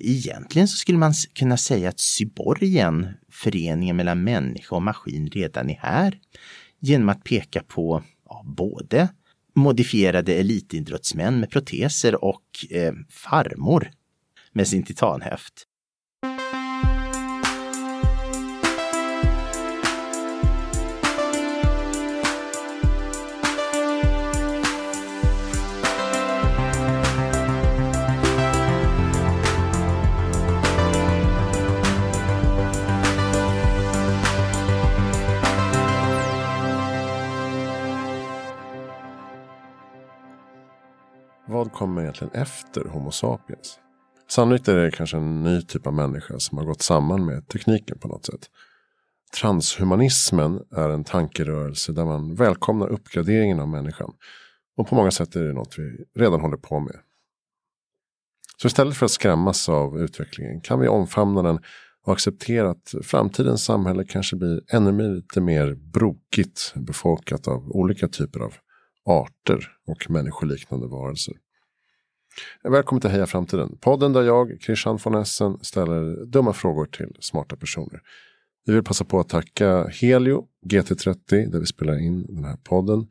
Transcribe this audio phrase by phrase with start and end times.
[0.00, 5.78] Egentligen så skulle man kunna säga att cyborgen, föreningen mellan människa och maskin, redan är
[5.82, 6.18] här.
[6.80, 9.08] Genom att peka på ja, både
[9.54, 13.90] modifierade elitidrottsmän med proteser och eh, farmor
[14.52, 15.66] med sin titanhäft.
[41.72, 43.78] Kommer egentligen efter Homo sapiens?
[44.28, 47.98] Sannolikt är det kanske en ny typ av människa som har gått samman med tekniken
[47.98, 48.50] på något sätt.
[49.40, 54.12] Transhumanismen är en tankerörelse där man välkomnar uppgraderingen av människan.
[54.76, 56.96] Och på många sätt är det något vi redan håller på med.
[58.62, 61.58] Så istället för att skrämmas av utvecklingen kan vi omfamna den
[62.04, 68.40] och acceptera att framtidens samhälle kanske blir ännu lite mer brokigt befolkat av olika typer
[68.40, 68.54] av
[69.04, 71.34] arter och människoliknande varelser.
[72.62, 77.56] Välkommen till Heja Framtiden, podden där jag, Christian von Essen, ställer dumma frågor till smarta
[77.56, 78.00] personer.
[78.66, 83.06] Vi vill passa på att tacka Helio GT30 där vi spelar in den här podden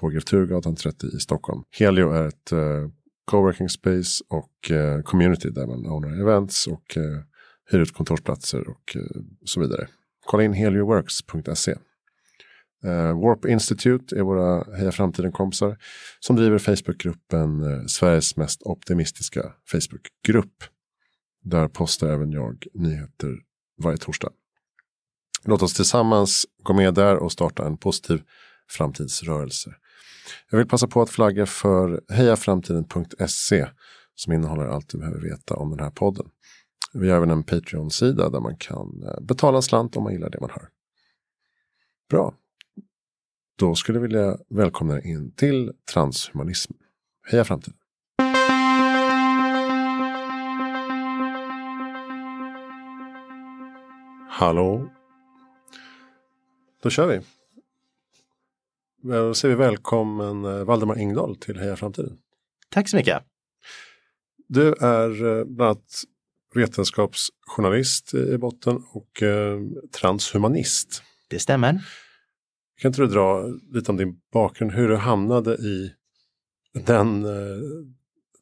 [0.00, 1.62] på Grefturgatan 30 i Stockholm.
[1.78, 2.88] Helio är ett uh,
[3.24, 7.20] coworking space och uh, community där man ordnar events och uh,
[7.70, 8.96] hyr ut kontorsplatser och
[9.44, 9.88] så vidare.
[10.26, 11.74] Kolla in helioworks.se.
[12.84, 15.78] Uh, Warp Institute är våra Heja Framtiden-kompisar
[16.20, 20.64] som driver Facebookgruppen uh, Sveriges mest optimistiska Facebookgrupp.
[21.44, 23.36] Där postar även jag nyheter
[23.82, 24.30] varje torsdag.
[25.44, 28.22] Låt oss tillsammans gå med där och starta en positiv
[28.70, 29.74] framtidsrörelse.
[30.50, 33.66] Jag vill passa på att flagga för hejaframtiden.se
[34.14, 36.26] som innehåller allt du behöver veta om den här podden.
[36.92, 40.30] Vi har även en Patreon-sida där man kan eh, betala en slant om man gillar
[40.30, 40.68] det man hör.
[42.10, 42.34] Bra,
[43.56, 46.72] då skulle jag vilja välkomna er in till transhumanism.
[47.30, 47.76] Heja framtiden!
[54.30, 54.92] Hallå!
[56.82, 57.20] Då kör vi.
[59.02, 62.18] Då säger vi välkommen eh, Valdemar Ingdahl till Heja Framtiden.
[62.70, 63.22] Tack så mycket.
[64.48, 66.02] Du är eh, bland annat
[66.54, 69.60] vetenskapsjournalist i botten och eh,
[70.00, 71.02] transhumanist.
[71.28, 71.80] Det stämmer.
[72.76, 75.92] Kan inte du dra lite om din bakgrund, hur du hamnade i
[76.74, 77.60] den eh,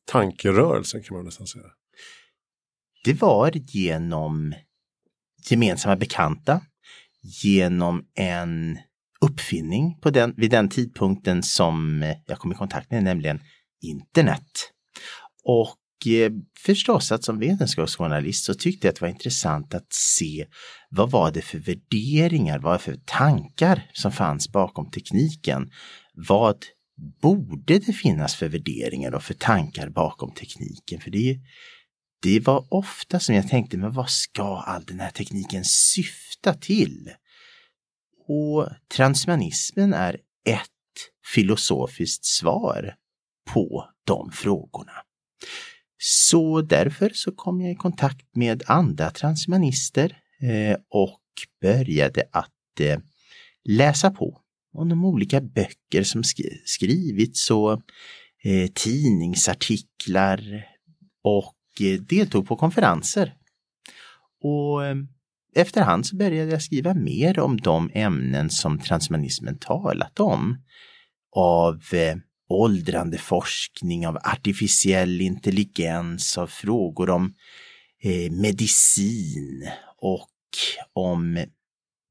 [0.05, 1.65] tankerörelsen kan man nästan säga?
[3.05, 4.55] Det var genom
[5.51, 6.61] gemensamma bekanta,
[7.43, 8.79] genom en
[9.21, 13.41] uppfinning på den, vid den tidpunkten som jag kom i kontakt med, nämligen
[13.83, 14.71] internet.
[15.45, 20.47] Och Eh, förstås att som vetenskapsjournalist så tyckte jag att det var intressant att se
[20.91, 25.71] vad var det för värderingar, vad var det för tankar som fanns bakom tekniken?
[26.29, 26.65] Vad
[27.23, 31.01] borde det finnas för värderingar och för tankar bakom tekniken?
[31.01, 31.41] För det,
[32.23, 37.11] det var ofta som jag tänkte, men vad ska all den här tekniken syfta till?
[38.29, 40.15] Och transhumanismen är
[40.49, 40.71] ett
[41.35, 42.95] filosofiskt svar
[43.53, 44.93] på de frågorna.
[46.07, 51.21] Så därför så kom jag i kontakt med andra transhumanister eh, och
[51.61, 52.99] började att eh,
[53.65, 54.41] läsa på
[54.73, 56.23] om de olika böcker som
[56.65, 57.73] skrivits och
[58.43, 60.67] eh, tidningsartiklar
[61.23, 61.57] och
[62.09, 63.35] deltog på konferenser.
[64.41, 64.81] Och
[65.55, 70.57] efterhand så började jag skriva mer om de ämnen som transhumanismen talat om.
[71.37, 71.83] Av
[72.55, 77.35] åldrande forskning, av artificiell intelligens, av frågor om
[78.03, 80.31] eh, medicin och
[80.93, 81.45] om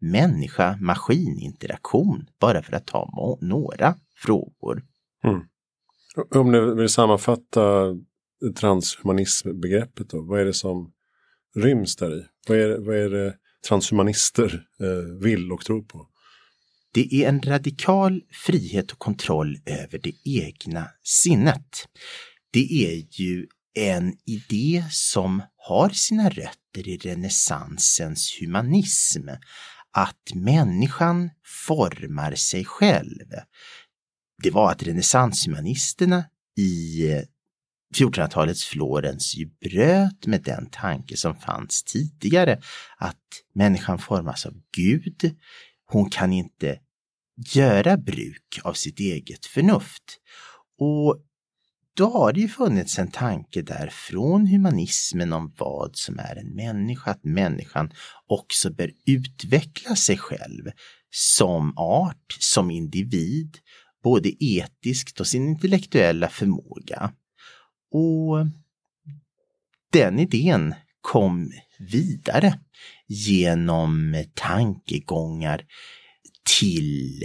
[0.02, 4.84] människa-maskininteraktion, bara för att ta några frågor.
[5.24, 5.42] Mm.
[6.36, 7.96] Om du vill sammanfatta
[8.56, 10.92] transhumanismbegreppet då, vad är det som
[11.56, 12.26] ryms där i?
[12.48, 13.38] Vad är, vad är det
[13.68, 16.08] transhumanister eh, vill och tror på?
[16.94, 21.88] Det är en radikal frihet och kontroll över det egna sinnet.
[22.52, 23.48] Det är ju
[23.80, 29.30] en idé som har sina rötter i renässansens humanism.
[29.92, 31.30] Att människan
[31.68, 33.28] formar sig själv.
[34.44, 36.26] Det var att renässanshumanisterna
[36.58, 37.02] i
[37.96, 42.62] 1400-talets Florens ju bröt med den tanke som fanns tidigare
[42.98, 43.18] att
[43.54, 45.36] människan formas av Gud.
[45.86, 46.80] Hon kan inte
[47.54, 50.20] göra bruk av sitt eget förnuft.
[50.80, 51.24] Och
[51.96, 56.56] då har det ju funnits en tanke där från humanismen om vad som är en
[56.56, 57.92] människa, att människan
[58.28, 60.72] också bör utveckla sig själv
[61.10, 63.58] som art, som individ,
[64.04, 67.14] både etiskt och sin intellektuella förmåga.
[67.92, 68.48] Och
[69.92, 72.60] den idén kom vidare
[73.08, 75.62] genom tankegångar
[76.60, 77.24] till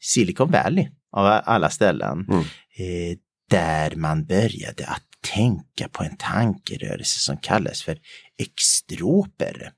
[0.00, 2.26] Silicon Valley av alla ställen.
[2.28, 2.40] Mm.
[2.76, 3.18] Eh,
[3.50, 5.02] där man började att
[5.34, 7.98] tänka på en tankerörelse som kallas för
[8.38, 9.72] extroper.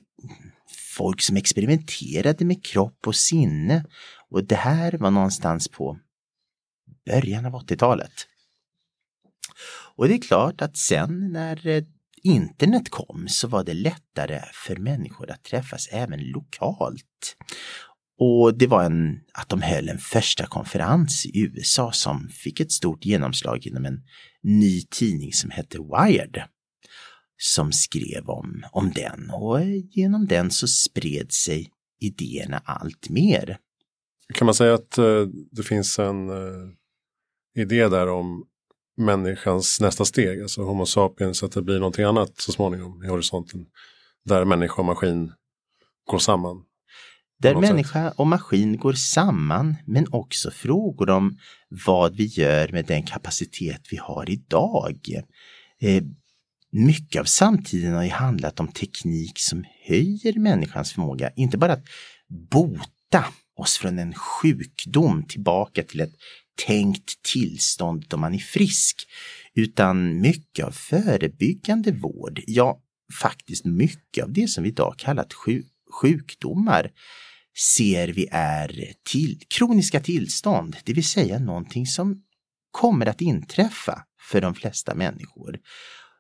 [0.97, 3.85] folk som experimenterade med kropp och sinne.
[4.31, 5.99] Och det här var någonstans på
[7.07, 8.13] början av 80-talet.
[9.97, 11.85] Och det är klart att sen när eh,
[12.23, 17.37] internet kom så var det lättare för människor att träffas även lokalt.
[18.23, 22.73] Och det var en, att de höll en första konferens i USA som fick ett
[22.73, 24.01] stort genomslag genom en
[24.43, 26.43] ny tidning som hette Wired.
[27.37, 31.71] Som skrev om, om den och genom den så spred sig
[32.01, 33.59] idéerna allt mer.
[34.35, 36.69] Kan man säga att eh, det finns en eh,
[37.63, 38.45] idé där om
[38.97, 43.67] människans nästa steg, alltså Homo sapiens, att det blir någonting annat så småningom i horisonten.
[44.25, 45.33] Där människa och maskin
[46.11, 46.65] går samman.
[47.41, 51.39] Där människa och maskin går samman men också frågor om
[51.87, 54.99] vad vi gör med den kapacitet vi har idag.
[55.81, 56.03] Eh,
[56.73, 61.85] mycket av samtiden har ju handlat om teknik som höjer människans förmåga, inte bara att
[62.51, 63.25] bota
[63.57, 66.15] oss från en sjukdom tillbaka till ett
[66.67, 69.07] tänkt tillstånd då man är frisk,
[69.55, 72.81] utan mycket av förebyggande vård, ja
[73.23, 75.33] faktiskt mycket av det som vi idag kallat
[76.01, 76.91] sjukdomar
[77.59, 82.23] ser vi är till, kroniska tillstånd, det vill säga någonting som
[82.71, 85.59] kommer att inträffa för de flesta människor.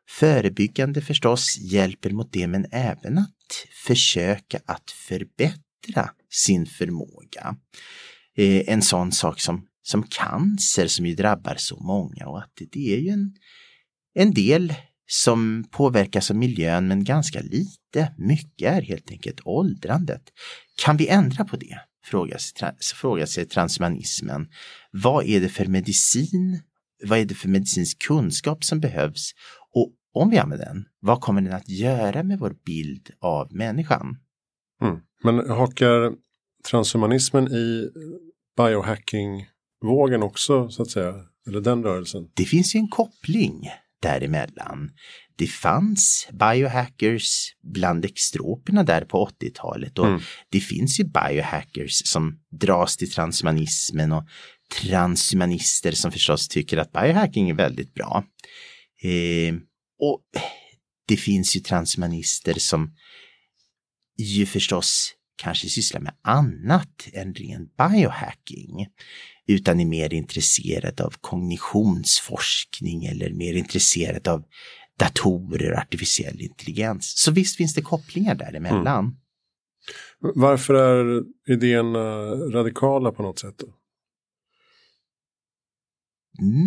[0.08, 7.56] Förebyggande förstås hjälper mot det men även att försöka att förbättra sin förmåga.
[8.36, 12.94] Eh, en sån sak som, som cancer som ju drabbar så många och att det
[12.94, 13.34] är ju en,
[14.14, 14.74] en del
[15.12, 18.14] som påverkas av miljön men ganska lite.
[18.18, 20.22] Mycket är helt enkelt åldrandet.
[20.82, 21.78] Kan vi ändra på det?
[22.04, 24.48] Frågar sig, frågar sig transhumanismen.
[24.90, 26.62] Vad är det för medicin?
[27.04, 29.32] Vad är det för medicinsk kunskap som behövs?
[29.74, 34.16] Och om vi använder den, vad kommer den att göra med vår bild av människan?
[34.82, 35.00] Mm.
[35.22, 36.12] Men hakar
[36.70, 37.90] transhumanismen i
[38.56, 41.14] biohacking-vågen också så att säga?
[41.48, 42.30] Eller den rörelsen?
[42.34, 43.68] Det finns ju en koppling
[44.02, 44.90] däremellan.
[45.36, 50.20] Det fanns biohackers bland extroperna där på 80-talet och mm.
[50.48, 54.24] det finns ju biohackers som dras till transhumanismen och
[54.82, 58.24] transhumanister som förstås tycker att biohacking är väldigt bra.
[59.02, 59.54] Eh,
[60.00, 60.22] och
[61.08, 62.94] det finns ju transhumanister som
[64.18, 68.86] ju förstås kanske sysslar med annat än ren biohacking
[69.46, 74.44] utan är mer intresserad av kognitionsforskning eller mer intresserad av
[74.98, 77.12] datorer och artificiell intelligens.
[77.16, 79.04] Så visst finns det kopplingar däremellan.
[79.04, 79.16] Mm.
[80.34, 81.98] Varför är idéerna
[82.58, 83.58] radikala på något sätt?
[83.58, 83.74] Då?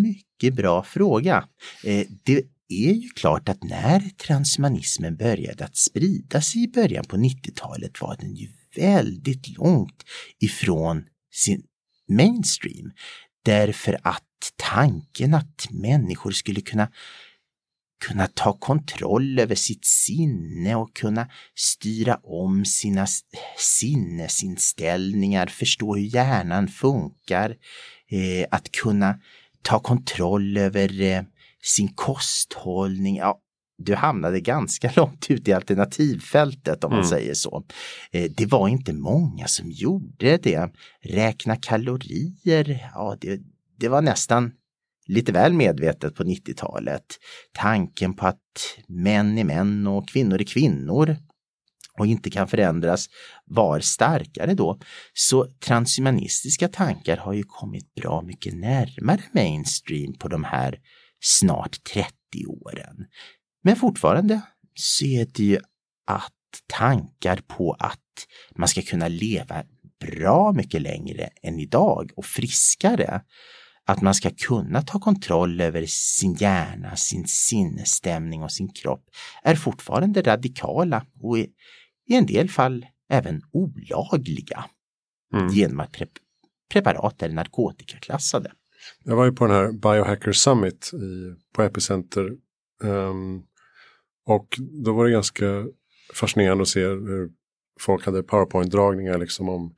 [0.03, 1.47] Mycket bra fråga.
[1.83, 7.17] Eh, det är ju klart att när transhumanismen började att sprida sig i början på
[7.17, 10.03] 90-talet var den ju väldigt långt
[10.39, 11.63] ifrån sin
[12.09, 12.91] mainstream.
[13.45, 14.23] Därför att
[14.55, 16.87] tanken att människor skulle kunna
[18.07, 23.07] kunna ta kontroll över sitt sinne och kunna styra om sina
[23.57, 27.49] sinnesinställningar, förstå hur hjärnan funkar,
[28.09, 29.19] eh, att kunna
[29.61, 31.23] ta kontroll över eh,
[31.63, 33.15] sin kosthållning.
[33.15, 33.39] Ja,
[33.83, 37.09] du hamnade ganska långt ut i alternativfältet om man mm.
[37.09, 37.63] säger så.
[38.11, 40.69] Eh, det var inte många som gjorde det.
[41.03, 43.41] Räkna kalorier, ja det,
[43.79, 44.51] det var nästan
[45.07, 47.05] lite väl medvetet på 90-talet.
[47.53, 51.17] Tanken på att män är män och kvinnor är kvinnor
[51.99, 53.07] och inte kan förändras
[53.45, 54.79] var starkare då.
[55.13, 60.79] Så transhumanistiska tankar har ju kommit bra mycket närmare mainstream på de här
[61.23, 62.09] snart 30
[62.47, 63.05] åren.
[63.63, 64.41] Men fortfarande
[64.75, 65.59] så är det ju
[66.05, 66.33] att
[66.67, 67.99] tankar på att
[68.55, 69.63] man ska kunna leva
[69.99, 73.21] bra mycket längre än idag och friskare.
[73.85, 79.05] Att man ska kunna ta kontroll över sin hjärna, sin sinnesstämning och sin kropp
[79.43, 81.49] är fortfarande radikala och i,
[82.07, 84.65] i en del fall även olagliga
[85.33, 85.47] mm.
[85.47, 86.07] genom att pre
[86.73, 88.51] preparat är narkotikaklassade.
[89.03, 92.29] Jag var ju på den här Biohacker Summit i, på Epicenter
[92.81, 93.43] um,
[94.25, 94.47] och
[94.85, 95.65] då var det ganska
[96.13, 97.29] fascinerande att se hur
[97.79, 99.73] folk hade powerpoint-dragningar liksom om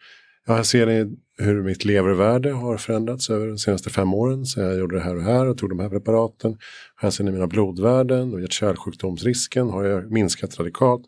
[0.48, 4.46] Ja, här ser ni hur mitt levervärde har förändrats över de senaste fem åren.
[4.46, 6.58] Så jag gjorde det här och här och tog de här preparaten.
[6.96, 11.02] Här ser ni mina blodvärden och hjärt-kärlsjukdomsrisken har minskat radikalt.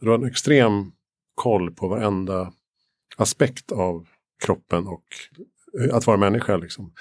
[0.00, 0.92] Det var en extrem
[1.34, 2.52] koll på varenda
[3.16, 4.06] aspekt av
[4.44, 5.04] kroppen och
[5.92, 6.56] att vara människa.
[6.56, 6.92] Liksom.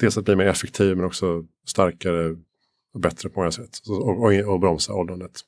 [0.00, 2.36] Dels att bli mer effektiv men också starkare
[3.00, 3.78] bättre på många sätt.
[3.88, 5.40] Och, och, och bromsa åldrandet.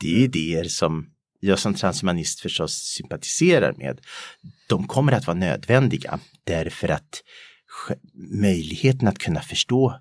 [0.00, 1.06] Det är idéer som
[1.40, 4.00] jag som transhumanist förstås sympatiserar med.
[4.68, 7.22] De kommer att vara nödvändiga därför att
[8.40, 10.00] möjligheten att kunna förstå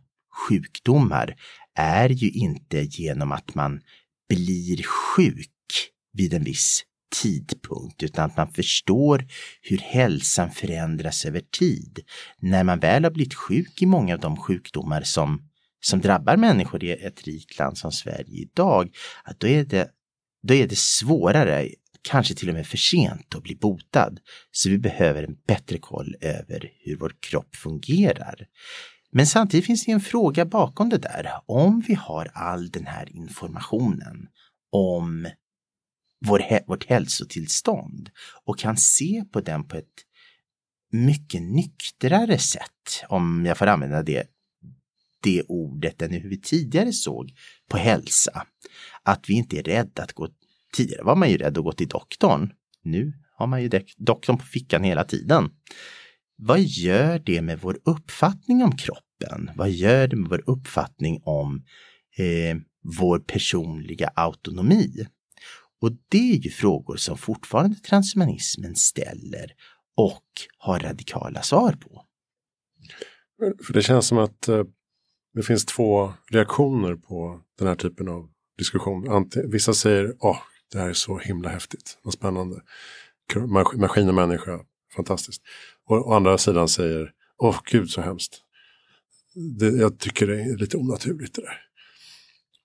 [0.50, 1.36] sjukdomar
[1.76, 3.82] är ju inte genom att man
[4.30, 5.52] blir sjuk
[6.14, 6.84] vid en viss
[7.22, 9.28] tidpunkt utan att man förstår
[9.62, 12.00] hur hälsan förändras över tid.
[12.40, 15.47] När man väl har blivit sjuk i många av de sjukdomar som,
[15.79, 19.91] som drabbar människor i ett rikt land som Sverige idag, att då är det
[20.43, 21.69] då är det svårare,
[22.01, 24.19] kanske till och med för sent att bli botad.
[24.51, 28.48] Så vi behöver en bättre koll över hur vår kropp fungerar.
[29.12, 31.31] Men samtidigt finns det en fråga bakom det där.
[31.46, 34.27] Om vi har all den här informationen
[34.72, 35.29] om
[36.25, 38.10] vår, vårt hälsotillstånd
[38.46, 40.03] och kan se på den på ett
[40.91, 44.27] mycket nyktrare sätt, om jag får använda det,
[45.24, 47.33] det ordet än hur vi tidigare såg
[47.69, 48.47] på hälsa.
[49.03, 50.29] Att vi inte är rädda att gå,
[50.74, 52.53] tidigare var man ju rädd att gå till doktorn.
[52.83, 55.50] Nu har man ju doktorn på fickan hela tiden.
[56.36, 59.51] Vad gör det med vår uppfattning om kroppen?
[59.55, 61.65] Vad gör det med vår uppfattning om
[62.17, 62.57] eh,
[63.00, 65.07] vår personliga autonomi?
[65.81, 69.51] Och det är ju frågor som fortfarande transhumanismen ställer
[69.97, 70.24] och
[70.57, 72.03] har radikala svar på.
[73.65, 74.63] För det känns som att eh,
[75.38, 79.29] det finns två reaktioner på den här typen av diskussion.
[79.51, 80.38] Vissa säger åh,
[80.72, 82.62] det här är så himla häftigt, vad spännande.
[83.75, 84.60] Maskin och människa,
[84.96, 85.41] fantastiskt.
[85.86, 88.41] Och å andra sidan säger åh gud så hemskt.
[89.60, 91.62] Det, jag tycker det är lite onaturligt det där.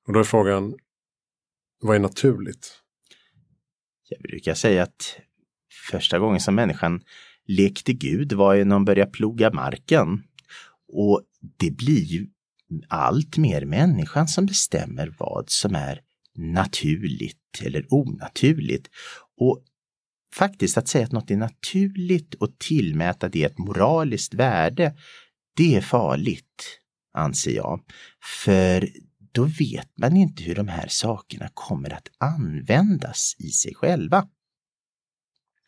[0.07, 0.75] Och då är frågan,
[1.81, 2.79] vad är naturligt?
[4.09, 5.17] Jag brukar säga att
[5.91, 7.02] första gången som människan
[7.47, 10.23] lekte Gud var ju när hon började ploga marken.
[10.88, 11.23] Och
[11.59, 12.26] det blir ju
[12.88, 16.00] allt mer människan som bestämmer vad som är
[16.35, 18.88] naturligt eller onaturligt.
[19.37, 19.64] Och
[20.35, 24.95] faktiskt att säga att något är naturligt och tillmäta det ett moraliskt värde,
[25.57, 26.81] det är farligt,
[27.12, 27.81] anser jag.
[28.45, 28.88] För
[29.33, 34.29] då vet man inte hur de här sakerna kommer att användas i sig själva.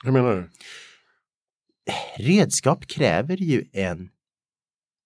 [0.04, 0.50] Hur menar du?
[2.16, 4.10] Redskap kräver ju en,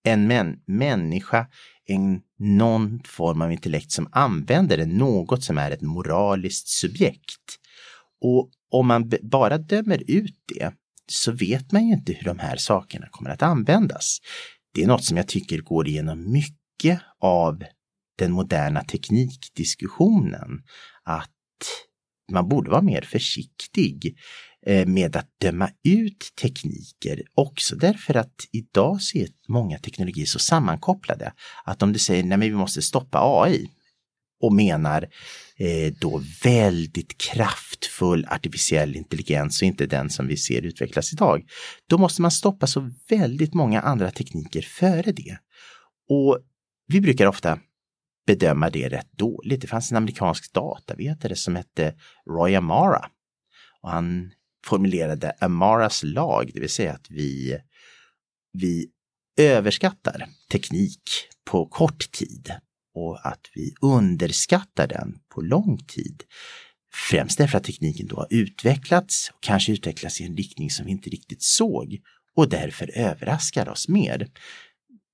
[0.05, 1.47] en män, människa
[1.89, 7.59] en, någon form av intellekt som använder det, något som är ett moraliskt subjekt.
[8.21, 10.73] Och om man bara dömer ut det
[11.07, 14.19] så vet man ju inte hur de här sakerna kommer att användas.
[14.75, 17.63] Det är något som jag tycker går igenom mycket av
[18.19, 20.63] den moderna teknikdiskussionen.
[21.05, 21.31] Att
[22.33, 24.19] man borde vara mer försiktig
[24.67, 30.39] Eh, med att döma ut tekniker också därför att idag så är många teknologier så
[30.39, 31.33] sammankopplade
[31.65, 33.71] att om du säger nej men vi måste stoppa AI
[34.41, 35.03] och menar
[35.57, 41.45] eh, då väldigt kraftfull artificiell intelligens och inte den som vi ser utvecklas idag.
[41.89, 45.39] Då måste man stoppa så väldigt många andra tekniker före det.
[46.09, 46.39] Och
[46.87, 47.59] vi brukar ofta
[48.27, 49.61] bedöma det rätt dåligt.
[49.61, 51.95] Det fanns en amerikansk datavetare som hette
[52.31, 53.11] Roy Amara
[53.83, 54.31] och han
[54.69, 57.59] formulerade Amaras lag, det vill säga att vi,
[58.53, 58.89] vi
[59.39, 61.03] överskattar teknik
[61.51, 62.53] på kort tid
[62.95, 66.23] och att vi underskattar den på lång tid.
[67.11, 70.93] Främst därför att tekniken då har utvecklats och kanske utvecklats i en riktning som vi
[70.93, 71.99] inte riktigt såg
[72.35, 74.29] och därför överraskar oss mer.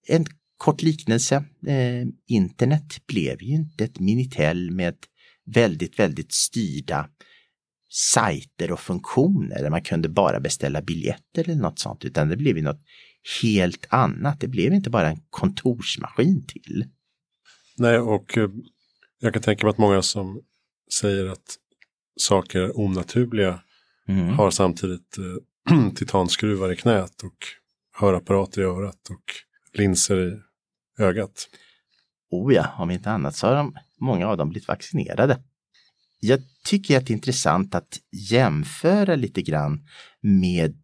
[0.09, 4.95] En kort liknelse, eh, internet blev ju inte ett Minitel med
[5.47, 7.09] väldigt, väldigt styrda
[7.95, 12.57] sajter och funktioner där man kunde bara beställa biljetter eller något sånt, utan det blev
[12.57, 12.83] ju något
[13.43, 14.41] helt annat.
[14.41, 16.85] Det blev inte bara en kontorsmaskin till.
[17.77, 18.51] Nej, och eh,
[19.21, 20.41] jag kan tänka mig att många som
[21.01, 21.57] säger att
[22.21, 23.61] saker är onaturliga
[24.09, 24.29] mm.
[24.29, 27.47] har samtidigt eh, titanskruvar i knät och
[27.97, 29.25] hörapparater i örat och
[29.79, 30.41] linser i
[31.03, 31.49] ögat.
[32.31, 35.43] Oh ja, om inte annat så har de, många av dem blivit vaccinerade.
[36.27, 37.99] Jag tycker att det är intressant att
[38.31, 39.87] jämföra lite grann
[40.21, 40.77] med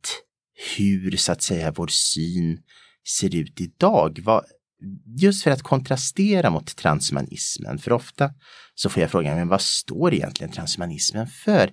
[0.76, 2.62] hur så att säga vår syn
[3.08, 4.24] ser ut idag.
[5.20, 8.30] just för att kontrastera mot transhumanismen, för ofta
[8.74, 11.72] så får jag frågan, men vad står egentligen transhumanismen för?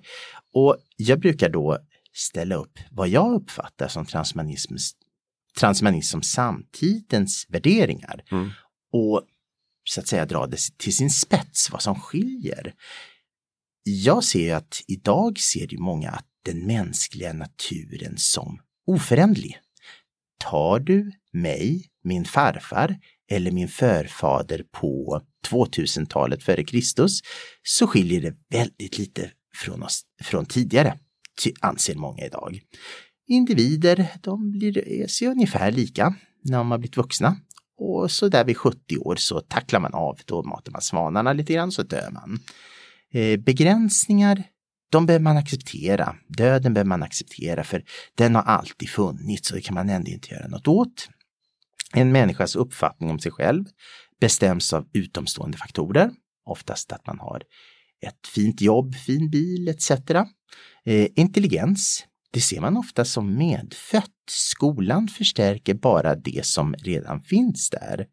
[0.54, 1.78] Och jag brukar då
[2.12, 4.74] ställa upp vad jag uppfattar som transhumanism,
[5.58, 8.24] transhumanism som samtidens värderingar.
[8.30, 8.50] Mm.
[8.92, 9.22] Och
[9.84, 12.74] så att säga dra det till sin spets, vad som skiljer.
[13.90, 19.58] Jag ser att idag ser ju många att den mänskliga naturen som oföränderlig.
[20.38, 22.98] Tar du mig, min farfar
[23.30, 27.20] eller min förfader på 2000-talet före Kristus
[27.62, 30.98] så skiljer det väldigt lite från oss från tidigare,
[31.60, 32.60] anser många idag.
[33.26, 36.14] Individer, de blir, ser ungefär lika
[36.44, 37.36] när de har blivit vuxna.
[37.78, 41.52] Och så där vid 70 år så tacklar man av, då matar man svanarna lite
[41.52, 42.40] grann så dör man.
[43.12, 44.44] Eh, begränsningar,
[44.90, 46.16] de behöver man acceptera.
[46.28, 47.84] Döden behöver man acceptera för
[48.14, 51.08] den har alltid funnits och det kan man ändå inte göra något åt.
[51.94, 53.64] En människas uppfattning om sig själv
[54.20, 56.10] bestäms av utomstående faktorer,
[56.44, 57.42] oftast att man har
[58.06, 59.90] ett fint jobb, fin bil etc.
[60.84, 64.14] Eh, intelligens, det ser man ofta som medfött.
[64.30, 68.06] Skolan förstärker bara det som redan finns där.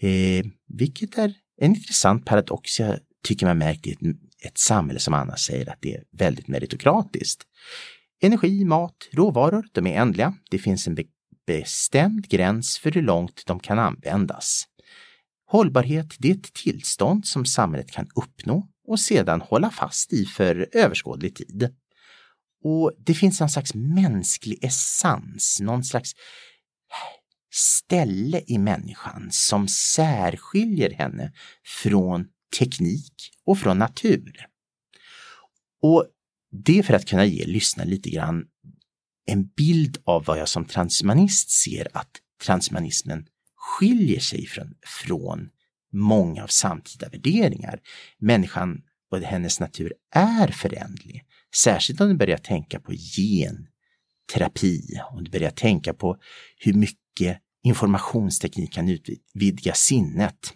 [0.00, 3.98] Eh, vilket är en intressant paradox jag tycker man märkt i ett,
[4.44, 7.42] ett samhälle som annars säger att det är väldigt meritokratiskt.
[8.20, 10.34] Energi, mat, råvaror, de är ändliga.
[10.50, 11.04] Det finns en be
[11.46, 14.64] bestämd gräns för hur långt de kan användas.
[15.46, 20.68] Hållbarhet, det är ett tillstånd som samhället kan uppnå och sedan hålla fast i för
[20.72, 21.74] överskådlig tid.
[22.64, 26.12] Och det finns någon slags mänsklig essens, någon slags
[27.54, 31.32] ställe i människan som särskiljer henne
[31.82, 32.26] från
[32.58, 33.12] teknik
[33.44, 34.46] och från natur.
[35.82, 36.06] Och
[36.64, 38.44] det är för att kunna ge lyssnaren lite grann
[39.26, 42.10] en bild av vad jag som transhumanist ser att
[42.44, 45.48] transhumanismen skiljer sig från, från
[45.92, 47.80] många av samtida värderingar.
[48.18, 51.24] Människan och hennes natur är förändlig.
[51.56, 54.82] Särskilt om du börjar tänka på genterapi,
[55.12, 56.16] om du börjar tänka på
[56.58, 60.54] hur mycket informationsteknik kan utvidga sinnet.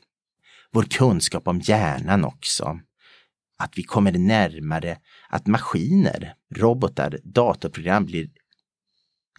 [0.72, 2.80] Vår kunskap om hjärnan också.
[3.58, 8.28] Att vi kommer närmare att maskiner, robotar, datorprogram blir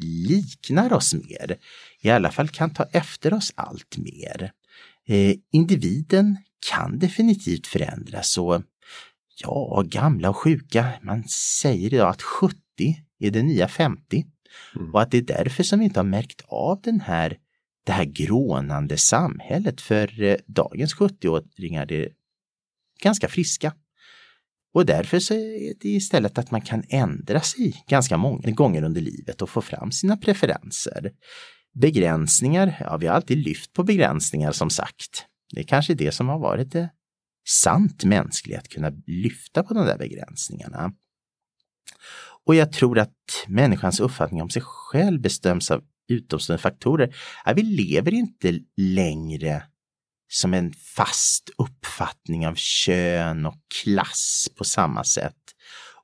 [0.04, 1.58] liknar oss mer.
[2.02, 4.52] I alla fall kan ta efter oss allt mer.
[5.08, 6.38] Eh, individen
[6.72, 8.62] kan definitivt förändras och
[9.38, 11.24] ja, gamla och sjuka, man
[11.62, 12.58] säger idag att 70
[13.20, 14.26] är det nya 50
[14.76, 14.94] mm.
[14.94, 17.38] och att det är därför som vi inte har märkt av den här,
[17.86, 22.10] det här grånande samhället för eh, dagens 70-åringar är
[23.02, 23.74] ganska friska.
[24.74, 29.02] Och därför så är det istället att man kan ändra sig ganska många gånger under
[29.02, 31.12] livet och få fram sina preferenser.
[31.74, 35.26] Begränsningar, ja vi har alltid lyft på begränsningar som sagt.
[35.54, 36.90] Det är kanske det som har varit det
[37.48, 40.94] sant mänskliga, att kunna lyfta på de där begränsningarna.
[42.46, 47.16] Och jag tror att människans uppfattning om sig själv bestäms av utomstående faktorer.
[47.46, 49.64] Ja, vi lever inte längre
[50.32, 55.38] som en fast uppfattning av kön och klass på samma sätt.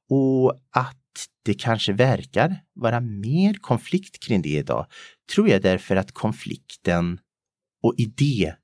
[0.09, 0.97] Och att
[1.43, 4.85] det kanske verkar vara mer konflikt kring det idag
[5.33, 7.19] tror jag därför att konflikten
[7.83, 8.57] och idéstriden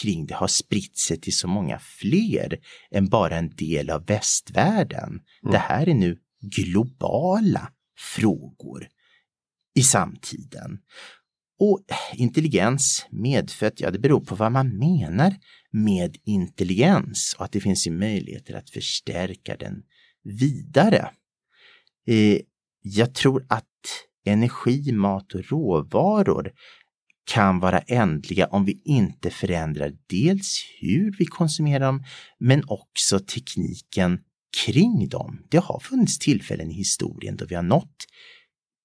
[0.00, 2.58] kring det har spritt sig till så många fler
[2.90, 5.08] än bara en del av västvärlden.
[5.08, 5.52] Mm.
[5.52, 8.88] Det här är nu globala frågor
[9.74, 10.78] i samtiden.
[11.60, 11.80] Och
[12.14, 15.34] intelligens, medfött, ja det beror på vad man menar
[15.72, 19.82] med intelligens och att det finns ju möjligheter att förstärka den
[20.24, 21.10] vidare.
[22.06, 22.40] Eh,
[22.82, 23.64] jag tror att
[24.26, 26.52] energi, mat och råvaror
[27.28, 32.04] kan vara ändliga om vi inte förändrar dels hur vi konsumerar dem
[32.38, 34.20] men också tekniken
[34.64, 35.46] kring dem.
[35.50, 38.06] Det har funnits tillfällen i historien då vi har nått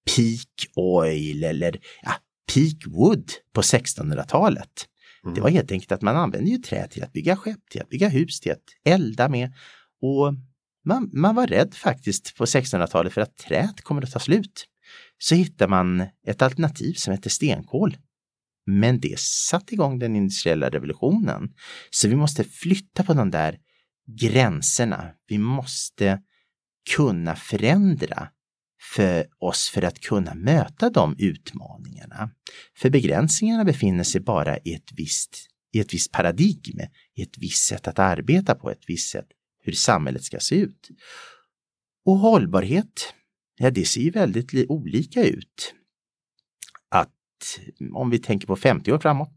[0.06, 2.14] peak oil eller ja,
[2.54, 4.88] peak wood på 1600-talet.
[5.24, 5.36] Mm.
[5.36, 7.90] Det var helt enkelt att man använde ju trä till att bygga skepp, till att
[7.90, 9.54] bygga hus, till att elda med.
[10.02, 10.34] Och
[10.86, 14.66] man, man var rädd faktiskt på 1600-talet för att träet kommer att ta slut.
[15.18, 17.98] Så hittar man ett alternativ som heter stenkol.
[18.66, 21.54] Men det satte igång den industriella revolutionen.
[21.90, 23.58] Så vi måste flytta på de där
[24.08, 25.12] gränserna.
[25.28, 26.22] Vi måste
[26.96, 28.30] kunna förändra
[28.96, 32.30] för oss för att kunna möta de utmaningarna.
[32.78, 36.80] För begränsningarna befinner sig bara i ett visst, i ett visst paradigm,
[37.16, 39.28] i ett visst sätt att arbeta på, ett visst sätt
[39.64, 40.90] hur samhället ska se ut.
[42.06, 43.14] Och hållbarhet,
[43.56, 45.74] ja det ser ju väldigt olika ut.
[46.90, 47.60] Att
[47.94, 49.30] om vi tänker på 50 år framåt,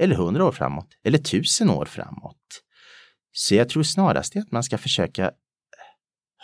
[0.00, 2.62] eller 100 år framåt, eller 1000 år framåt.
[3.32, 5.32] Så jag tror snarast att man ska försöka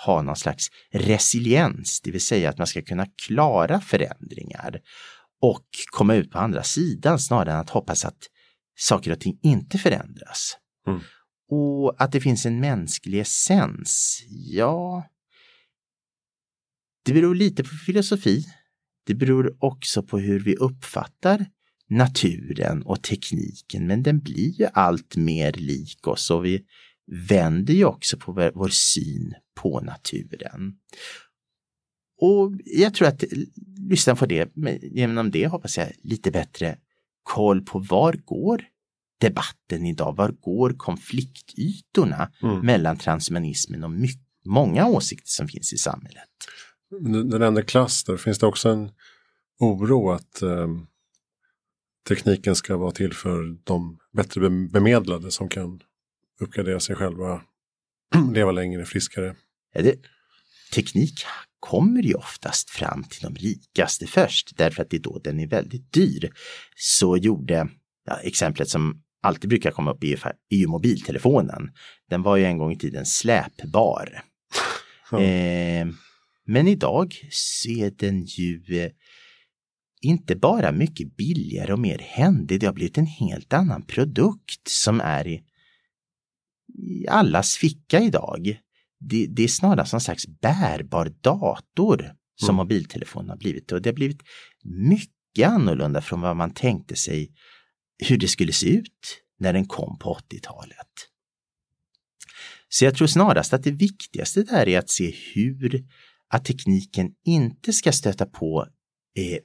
[0.07, 4.81] ha någon slags resiliens, det vill säga att man ska kunna klara förändringar
[5.41, 8.19] och komma ut på andra sidan snarare än att hoppas att
[8.79, 10.57] saker och ting inte förändras.
[10.87, 11.01] Mm.
[11.51, 15.09] Och att det finns en mänsklig essens, ja,
[17.05, 18.45] det beror lite på filosofi.
[19.07, 21.47] Det beror också på hur vi uppfattar
[21.89, 26.65] naturen och tekniken, men den blir ju allt mer lik oss och vi
[27.29, 30.75] vänder ju också på vår syn på naturen.
[32.21, 33.25] Och jag tror att
[33.89, 36.79] lyssna på det, genom det hoppas jag lite bättre
[37.23, 38.65] koll på var går
[39.21, 40.17] debatten idag?
[40.17, 42.67] Var går konfliktytorna mm.
[42.67, 46.29] mellan transhumanismen och mycket, många åsikter som finns i samhället?
[47.01, 48.91] Du nämnde klass, där finns det också en
[49.61, 50.69] oro att eh,
[52.09, 55.81] tekniken ska vara till för de bättre bemedlade som kan
[56.41, 57.43] uppgradera sig själva,
[58.33, 59.37] leva längre, friskare.
[59.75, 59.97] Ja, det,
[60.75, 61.25] teknik
[61.61, 65.47] kommer ju oftast fram till de rikaste först därför att det är då den är
[65.47, 66.33] väldigt dyr.
[66.77, 67.69] Så gjorde
[68.07, 71.71] ja, exemplet som alltid brukar komma upp är ju mobiltelefonen.
[72.11, 74.23] Den var ju en gång i tiden släpbar.
[75.13, 75.87] Eh,
[76.47, 78.91] men idag så är den ju eh,
[80.01, 85.01] inte bara mycket billigare och mer händig, det har blivit en helt annan produkt som
[85.01, 85.43] är i,
[86.79, 88.59] i allas ficka idag.
[89.01, 92.57] Det, det är snarare som slags bärbar dator som mm.
[92.57, 94.23] mobiltelefonen har blivit och det har blivit
[94.65, 97.33] mycket annorlunda från vad man tänkte sig
[98.09, 101.09] hur det skulle se ut när den kom på 80-talet.
[102.69, 105.85] Så jag tror snarast att det viktigaste där är att se hur
[106.29, 108.69] att tekniken inte ska stöta på
[109.19, 109.39] eh,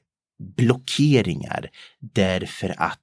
[0.57, 3.01] blockeringar därför att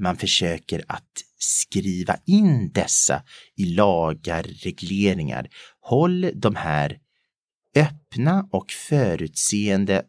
[0.00, 3.22] man försöker att skriva in dessa
[3.56, 5.48] i lagar, regleringar.
[5.80, 6.98] Håll de här
[7.76, 10.02] öppna och förutseende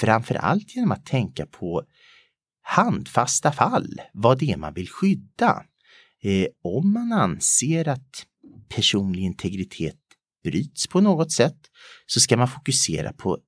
[0.00, 1.82] framför allt genom att tänka på
[2.62, 5.64] handfasta fall, vad det är man vill skydda.
[6.22, 8.26] Eh, om man anser att
[8.68, 9.98] personlig integritet
[10.44, 11.58] bryts på något sätt
[12.06, 13.38] så ska man fokusera på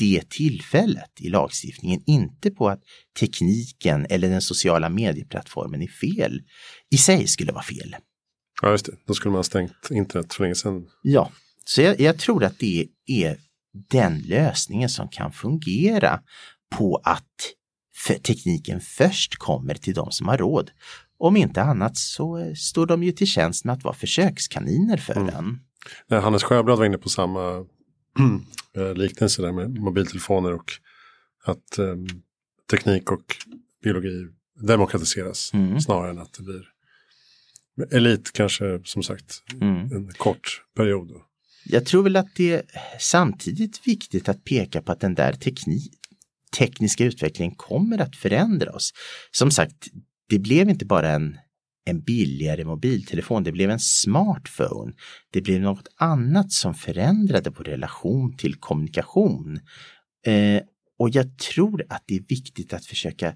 [0.00, 2.80] det tillfället i lagstiftningen, inte på att
[3.20, 6.40] tekniken eller den sociala medieplattformen är fel.
[6.90, 7.96] I sig skulle vara fel.
[8.62, 8.92] Ja, just det.
[9.06, 10.86] Då skulle man ha stängt internet för länge sedan.
[11.02, 11.30] Ja,
[11.64, 13.36] så jag, jag tror att det är
[13.90, 16.20] den lösningen som kan fungera
[16.76, 17.54] på att
[18.06, 20.70] för tekniken först kommer till de som har råd.
[21.18, 25.26] Om inte annat så står de ju till tjänst med att vara försökskaniner för mm.
[26.08, 26.22] den.
[26.22, 27.62] Hannes Sjöblad var inne på samma eh,
[28.94, 30.72] liknelse där med mobiltelefoner och
[31.44, 31.96] att eh,
[32.70, 33.36] teknik och
[33.82, 34.26] biologi
[34.60, 35.80] demokratiseras mm.
[35.80, 36.64] snarare än att det blir
[37.90, 39.92] elit kanske som sagt mm.
[39.92, 41.10] en kort period.
[41.64, 42.62] Jag tror väl att det är
[42.98, 45.92] samtidigt viktigt att peka på att den där teknik,
[46.58, 48.92] tekniska utvecklingen kommer att förändra oss.
[49.30, 49.86] Som sagt,
[50.28, 51.38] det blev inte bara en
[51.84, 54.92] en billigare mobiltelefon, det blev en smartphone.
[55.30, 59.60] Det blev något annat som förändrade vår relation till kommunikation.
[60.26, 60.62] Eh,
[60.98, 63.34] och jag tror att det är viktigt att försöka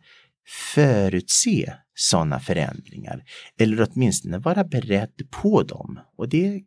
[0.74, 3.24] förutse sådana förändringar
[3.58, 6.00] eller åtminstone vara beredd på dem.
[6.16, 6.62] Och det är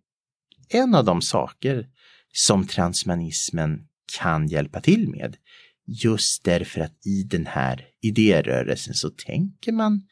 [0.70, 1.88] en av de saker
[2.34, 3.88] som transhumanismen
[4.20, 5.38] kan hjälpa till med.
[5.86, 10.08] Just därför att i den här idérörelsen så tänker man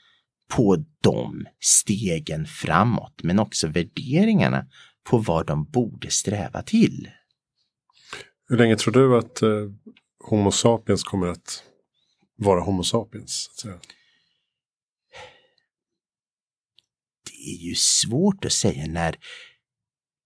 [0.47, 4.65] på de stegen framåt, men också värderingarna
[5.09, 7.09] på vad de borde sträva till.
[8.47, 9.49] Hur länge tror du att eh,
[10.29, 11.63] Homo sapiens kommer att
[12.37, 13.49] vara Homo sapiens?
[17.23, 19.15] Det är ju svårt att säga när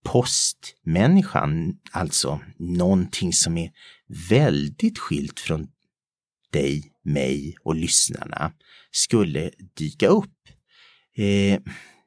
[0.03, 3.71] postmänniskan, alltså någonting som är
[4.29, 5.67] väldigt skilt från
[6.51, 8.51] dig, mig och lyssnarna
[8.91, 10.35] skulle dyka upp.
[11.17, 11.59] Eh,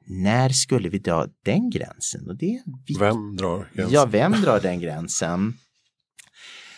[0.05, 2.29] när skulle vi dra den gränsen?
[2.29, 2.63] Och det
[2.99, 3.93] vem drar gränsen?
[3.93, 5.53] Ja, vem drar den gränsen?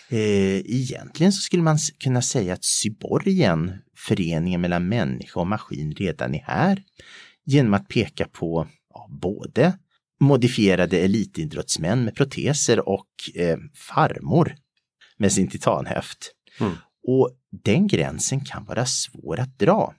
[0.10, 6.36] Eh, egentligen så skulle man kunna säga att cyborgen, föreningen mellan människa och maskin, redan
[6.36, 6.84] är här.
[7.46, 9.78] Genom att peka på ja, både
[10.20, 14.56] modifierade elitidrottsmän med proteser och eh, farmor
[15.18, 16.32] med sin titanhöft.
[16.60, 16.74] Mm.
[17.08, 17.32] Och
[17.64, 19.94] den gränsen kan vara svår att dra.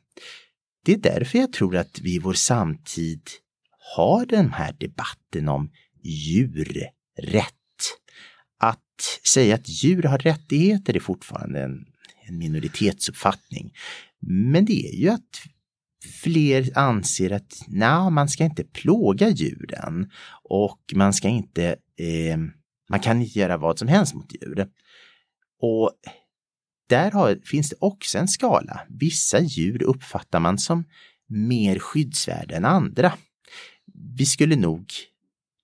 [0.85, 3.23] Det är därför jag tror att vi i vår samtid
[3.95, 5.71] har den här debatten om
[6.03, 7.53] djurrätt.
[8.59, 11.87] Att säga att djur har rättigheter är fortfarande en,
[12.29, 13.73] en minoritetsuppfattning.
[14.21, 15.43] Men det är ju att
[16.23, 20.11] fler anser att nej, man ska inte plåga djuren
[20.43, 22.39] och man ska inte, eh,
[22.91, 24.69] man kan inte göra vad som helst mot djur.
[25.61, 25.91] Och
[26.87, 28.81] där har, finns det också en skala.
[28.89, 30.85] Vissa djur uppfattar man som
[31.29, 33.13] mer skyddsvärda än andra.
[34.17, 34.93] Vi skulle nog,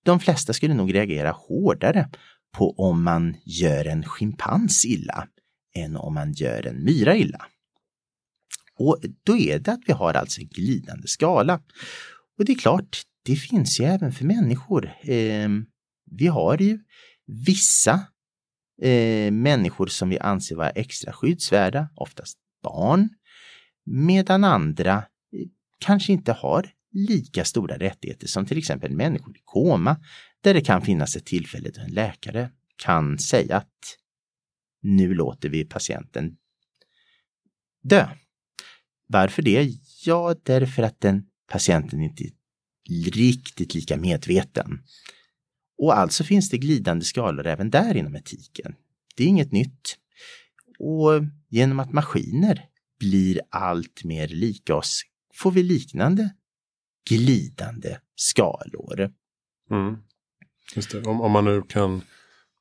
[0.05, 2.09] de flesta skulle nog reagera hårdare
[2.53, 5.29] på om man gör en schimpans illa
[5.75, 7.47] än om man gör en myra illa.
[8.79, 11.61] Och då är det att vi har alltså en glidande skala.
[12.39, 14.93] Och det är klart, det finns ju även för människor.
[15.03, 15.49] Eh,
[16.11, 16.79] vi har ju
[17.27, 18.07] vissa
[18.83, 23.09] eh, människor som vi anser vara extra skyddsvärda, oftast barn,
[23.85, 29.97] medan andra eh, kanske inte har lika stora rättigheter som till exempel människor i koma,
[30.41, 33.99] där det kan finnas ett tillfälle då en läkare kan säga att
[34.83, 36.37] nu låter vi patienten
[37.83, 38.09] dö.
[39.07, 39.73] Varför det?
[40.05, 44.83] Ja, därför att den patienten inte är riktigt lika medveten.
[45.83, 48.75] Och alltså finns det glidande skalor även där inom etiken.
[49.17, 49.97] Det är inget nytt.
[50.79, 51.11] Och
[51.49, 52.65] genom att maskiner
[52.99, 55.03] blir allt mer lika oss
[55.35, 56.35] får vi liknande
[57.11, 59.13] glidande skalor.
[59.71, 59.97] Mm.
[60.75, 61.03] Just det.
[61.03, 62.03] Om, om man nu kan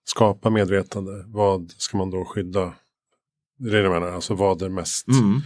[0.04, 2.74] skapa medvetande, vad ska man då skydda?
[3.58, 5.42] Det är det jag menar, alltså vad är mest Mm.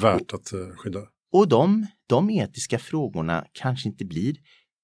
[0.00, 1.00] värt att uh, skydda?
[1.32, 4.36] Och de, de etiska frågorna kanske inte blir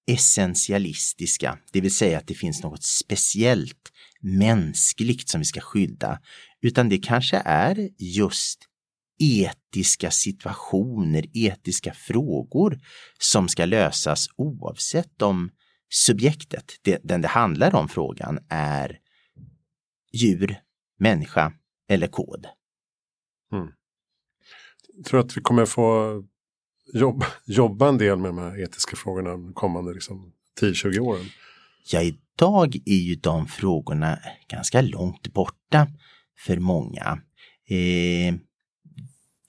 [0.08, 6.20] essentialistiska, det vill säga att det finns något speciellt mänskligt som vi ska skydda,
[6.62, 8.64] utan det kanske är just
[9.18, 12.80] etiska situationer, etiska frågor
[13.18, 15.50] som ska lösas oavsett om
[15.90, 18.98] subjektet, det, den det handlar om frågan, är
[20.12, 20.60] djur,
[20.98, 21.52] människa
[21.88, 22.46] eller kod.
[24.96, 26.14] Jag tror att vi kommer få
[26.94, 31.26] jobba, jobba en del med de här etiska frågorna de kommande liksom, 10-20 åren.
[31.92, 35.86] Ja, idag är ju de frågorna ganska långt borta
[36.38, 37.20] för många.
[37.68, 38.34] Eh,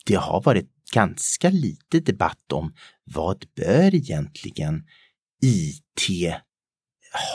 [0.05, 2.73] det har varit ganska lite debatt om
[3.03, 4.83] vad bör egentligen
[5.41, 6.33] IT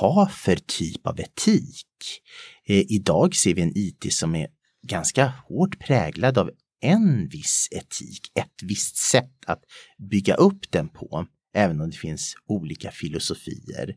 [0.00, 1.86] ha för typ av etik?
[2.66, 4.48] Eh, idag ser vi en IT som är
[4.82, 6.50] ganska hårt präglad av
[6.84, 9.64] en viss etik, ett visst sätt att
[9.98, 13.96] bygga upp den på, även om det finns olika filosofier.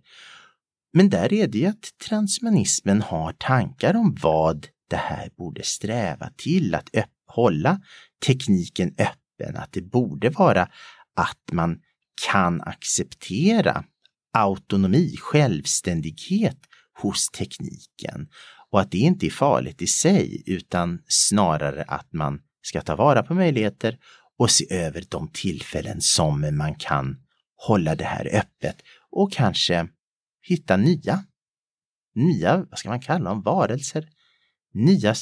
[0.93, 6.29] Men där är det ju att transhumanismen har tankar om vad det här borde sträva
[6.37, 6.89] till, att
[7.25, 7.81] hålla
[8.25, 10.69] tekniken öppen, att det borde vara
[11.15, 11.79] att man
[12.31, 13.83] kan acceptera
[14.33, 16.57] autonomi, självständighet
[17.01, 18.27] hos tekniken
[18.69, 23.23] och att det inte är farligt i sig utan snarare att man ska ta vara
[23.23, 23.97] på möjligheter
[24.37, 27.17] och se över de tillfällen som man kan
[27.55, 29.87] hålla det här öppet och kanske
[30.41, 31.23] hitta nya,
[32.15, 34.09] nya, vad ska man kalla dem, varelser,
[34.73, 35.15] nya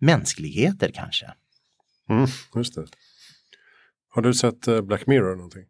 [0.00, 1.32] mänskligheter kanske.
[2.08, 2.86] Mm, just det.
[4.08, 5.64] Har du sett eh, Black Mirror någonting?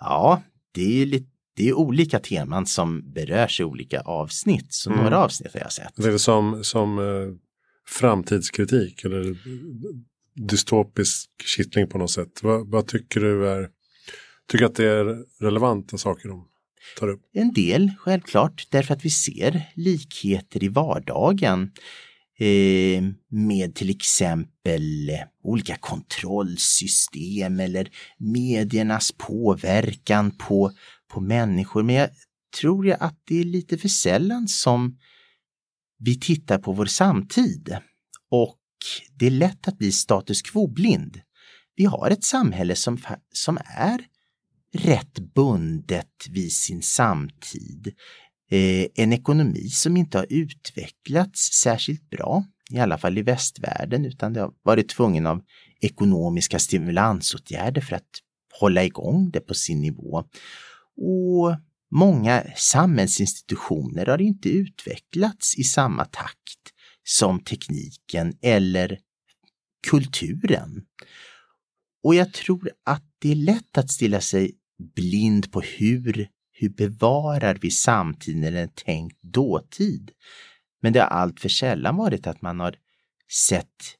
[0.00, 5.02] Ja, det är lite det är olika teman som berörs i olika avsnitt, så Mm.
[5.02, 5.92] några avsnitt har jag sett.
[5.96, 7.34] Det är som, som eh,
[7.88, 9.36] framtidskritik eller
[10.34, 12.42] dystopisk kittling på något sätt.
[12.42, 13.68] Vad, vad tycker du är,
[14.48, 16.48] tycker att det är relevanta saker de
[16.98, 17.20] tar upp?
[17.32, 21.70] En del, självklart, därför att vi ser likheter i vardagen
[22.38, 30.72] eh, med till exempel eh, olika kontrollsystem eller mediernas påverkan på,
[31.12, 31.82] på människor.
[31.82, 32.10] Men jag
[32.60, 34.98] tror jag att det är lite för sällan som
[35.98, 37.76] vi tittar på vår samtid
[38.30, 38.58] och
[39.18, 41.20] det är lätt att bli status quo-blind.
[41.76, 42.98] Vi har ett samhälle som,
[43.32, 44.06] som är
[44.74, 47.94] rätt bundet vid sin samtid.
[48.50, 54.32] Eh, en ekonomi som inte har utvecklats särskilt bra, i alla fall i västvärlden, utan
[54.32, 55.42] det har varit tvungen av
[55.80, 58.10] ekonomiska stimulansåtgärder för att
[58.60, 60.24] hålla igång det på sin nivå.
[60.96, 61.56] Och
[61.90, 66.73] många samhällsinstitutioner har inte utvecklats i samma takt
[67.04, 68.98] som tekniken eller
[69.90, 70.84] kulturen.
[72.04, 74.52] Och jag tror att det är lätt att stilla sig
[74.96, 80.10] blind på hur, hur bevarar vi samtiden eller en tänkt dåtid.
[80.82, 82.76] Men det har allt för sällan varit att man har
[83.48, 83.96] sett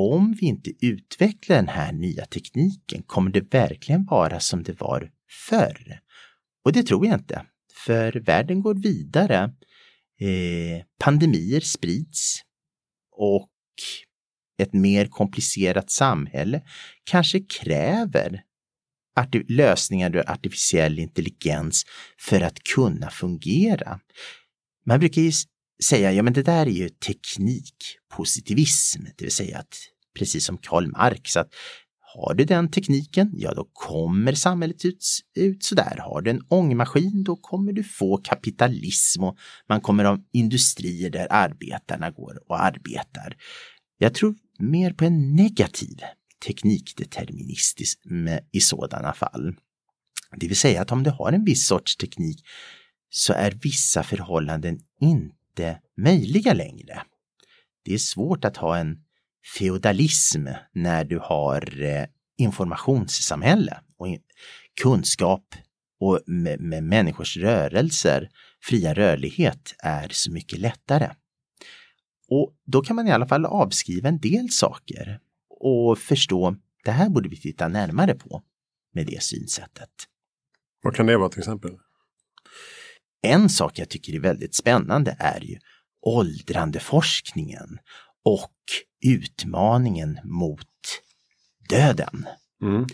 [0.00, 5.10] om vi inte utvecklar den här nya tekniken, kommer det verkligen vara som det var
[5.48, 6.00] förr?
[6.64, 7.46] Och det tror jag inte,
[7.86, 9.54] för världen går vidare.
[10.20, 12.42] Eh, pandemier sprids
[13.18, 13.48] och
[14.62, 16.62] ett mer komplicerat samhälle
[17.04, 18.42] kanske kräver
[19.48, 21.84] lösningar ur artificiell intelligens
[22.20, 24.00] för att kunna fungera.
[24.86, 25.32] Man brukar ju
[25.84, 29.76] säga, ja men det där är ju teknikpositivism, det vill säga att
[30.18, 31.48] precis som Karl Marx, att
[32.14, 35.98] har du den tekniken, ja då kommer samhället ut, ut sådär.
[36.04, 39.36] Har du en ångmaskin, då kommer du få kapitalism och
[39.68, 43.36] man kommer ha industrier där arbetarna går och arbetar.
[43.98, 46.00] Jag tror mer på en negativ
[46.46, 49.54] teknikdeterminism i sådana fall.
[50.36, 52.46] Det vill säga att om du har en viss sorts teknik
[53.10, 57.02] så är vissa förhållanden inte möjliga längre.
[57.84, 58.96] Det är svårt att ha en
[59.58, 62.04] feodalism när du har eh,
[62.38, 64.06] informationssamhälle och
[64.82, 65.54] kunskap
[66.00, 68.30] och med, med människors rörelser,
[68.62, 71.10] fria rörlighet är så mycket lättare.
[72.28, 75.20] Och då kan man i alla fall avskriva en del saker
[75.60, 78.42] och förstå det här borde vi titta närmare på
[78.94, 79.90] med det synsättet.
[80.82, 81.78] Vad kan det vara till exempel?
[83.22, 85.58] En sak jag tycker är väldigt spännande är ju
[86.00, 87.78] åldrandeforskningen
[88.24, 88.52] och
[89.00, 90.66] utmaningen mot
[91.68, 92.26] döden.
[92.62, 92.86] Mm.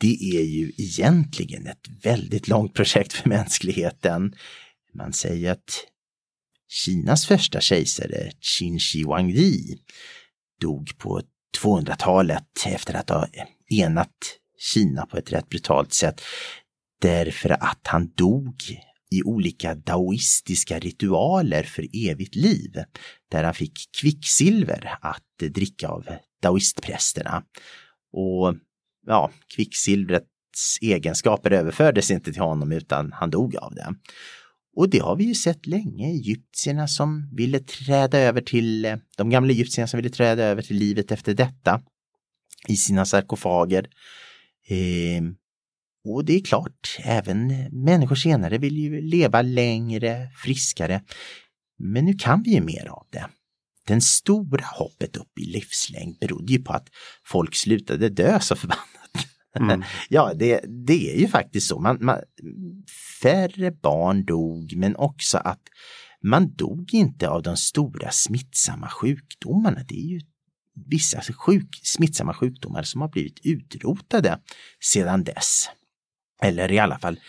[0.00, 4.34] Det är ju egentligen ett väldigt långt projekt för mänskligheten.
[4.94, 5.86] Man säger att
[6.68, 9.78] Kinas första kejsare Qin Shi Huangdi
[10.60, 11.22] dog på
[11.62, 13.28] 200-talet efter att ha
[13.70, 16.20] enat Kina på ett rätt brutalt sätt.
[17.00, 18.54] Därför att han dog
[19.10, 22.72] i olika daoistiska ritualer för evigt liv.
[23.30, 26.06] Där han fick kvicksilver att dricka av
[26.42, 27.42] daoistprästerna.
[28.12, 28.54] Och
[29.06, 33.94] ja, kvicksilvrets egenskaper överfördes inte till honom utan han dog av det.
[34.76, 39.52] Och det har vi ju sett länge, egyptierna som ville träda över till, de gamla
[39.52, 41.82] egyptierna som ville träda över till livet efter detta
[42.68, 43.86] i sina sarkofager.
[44.68, 45.22] Eh,
[46.04, 51.02] och det är klart, även människor senare vill ju leva längre, friskare.
[51.78, 53.26] Men nu kan vi ju mer av det.
[53.86, 56.88] Den stora hoppet upp i livslängd berodde ju på att
[57.24, 58.86] folk slutade dö så förbannat.
[59.58, 59.82] Mm.
[60.08, 61.80] ja, det, det är ju faktiskt så.
[61.80, 62.18] Man, man,
[63.22, 65.62] färre barn dog, men också att
[66.22, 69.80] man dog inte av de stora smittsamma sjukdomarna.
[69.88, 70.20] Det är ju
[70.86, 74.40] vissa sjuk, smittsamma sjukdomar som har blivit utrotade
[74.80, 75.68] sedan dess.
[76.42, 77.20] Eller i alla fall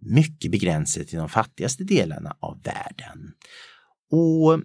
[0.00, 3.32] mycket begränsade till de fattigaste delarna av världen.
[4.10, 4.60] Och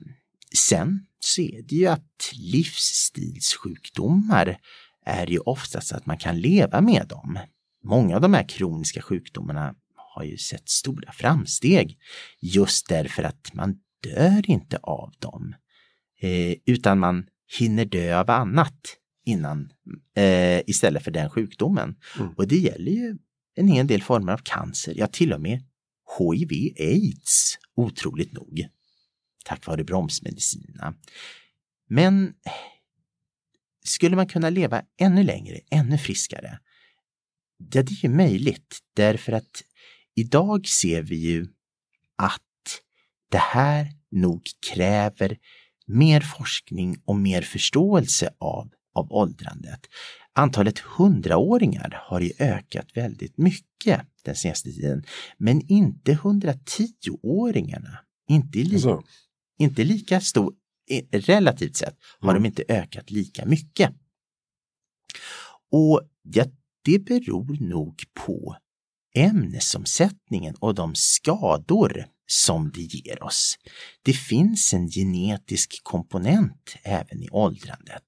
[0.55, 4.57] sen så är det ju att livsstilssjukdomar
[5.05, 7.39] är ju oftast att man kan leva med dem.
[7.83, 11.97] Många av de här kroniska sjukdomarna har ju sett stora framsteg
[12.39, 15.55] just därför att man dör inte av dem.
[16.21, 17.25] Eh, utan man
[17.59, 19.69] hinner dö av annat innan
[20.15, 21.95] eh, istället för den sjukdomen.
[22.19, 22.33] Mm.
[22.33, 23.17] Och det gäller ju
[23.55, 25.63] en hel del former av cancer, ja till och med
[26.17, 28.67] HIV aids, otroligt nog.
[29.45, 30.93] Tack vare bromsmedicinerna.
[31.89, 32.33] Men
[33.85, 36.59] skulle man kunna leva ännu längre, ännu friskare?
[37.73, 39.63] Ja, det är ju möjligt därför att
[40.15, 41.47] idag ser vi ju
[42.15, 42.41] att
[43.31, 45.37] det här nog kräver
[45.85, 49.79] mer forskning och mer förståelse av, av åldrandet.
[50.35, 55.03] Antalet hundraåringar har ju ökat väldigt mycket den senaste tiden,
[55.37, 57.97] men inte 110-åringarna.
[58.29, 59.03] Inte, li alltså.
[59.59, 60.53] inte lika stor,
[61.11, 62.43] relativt sett har mm.
[62.43, 63.93] de inte ökat lika mycket.
[65.71, 66.45] Och ja,
[66.83, 68.57] det beror nog på
[69.15, 73.57] ämnesomsättningen och de skador som det ger oss.
[74.03, 78.03] Det finns en genetisk komponent även i åldrandet.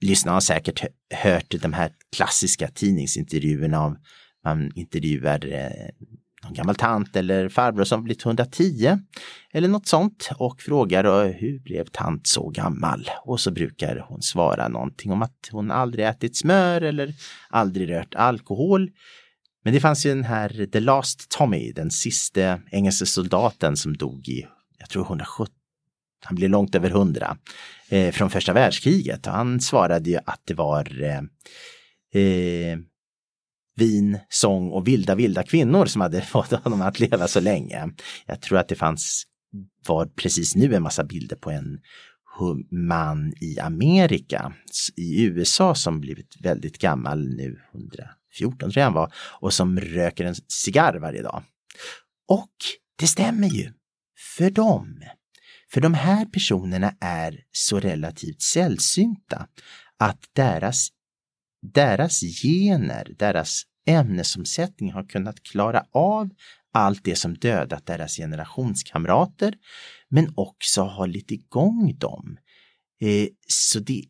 [0.00, 0.84] Lyssnarna har säkert
[1.14, 3.96] hört de här klassiska tidningsintervjuerna av
[4.44, 6.08] man intervjuar eh,
[6.44, 8.98] någon gammal tant eller farbror som blivit 110
[9.52, 13.10] eller något sånt och frågar hur blev tant så gammal?
[13.24, 17.14] Och så brukar hon svara någonting om att hon aldrig ätit smör eller
[17.50, 18.90] aldrig rört alkohol.
[19.64, 24.28] Men det fanns ju den här The Last Tommy, den sista engelska soldaten som dog
[24.28, 24.46] i,
[24.78, 25.54] jag tror 170,
[26.24, 27.36] han blev långt över 100,
[27.88, 29.26] eh, från första världskriget.
[29.26, 31.22] Och han svarade ju att det var eh,
[32.22, 32.78] eh,
[33.76, 37.88] vin, sång och vilda, vilda kvinnor som hade fått honom att leva så länge.
[38.26, 39.24] Jag tror att det fanns
[39.86, 41.80] var precis nu en massa bilder på en
[42.70, 44.52] man i Amerika,
[44.96, 50.24] i USA som blivit väldigt gammal nu, 114 tror jag han var, och som röker
[50.24, 51.42] en cigarr varje dag.
[52.28, 52.52] Och
[52.98, 53.72] det stämmer ju,
[54.36, 55.02] för dem.
[55.72, 59.46] För de här personerna är så relativt sällsynta
[59.98, 60.88] att deras,
[61.62, 66.30] deras gener, deras ämnesomsättning har kunnat klara av
[66.72, 69.54] allt det som dödat deras generationskamrater,
[70.08, 72.38] men också hållit igång dem.
[73.00, 74.04] Eh, så det,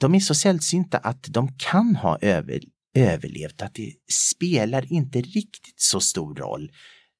[0.00, 2.60] de är så sällsynta att de kan ha över,
[2.94, 6.72] överlevt, att det spelar inte riktigt så stor roll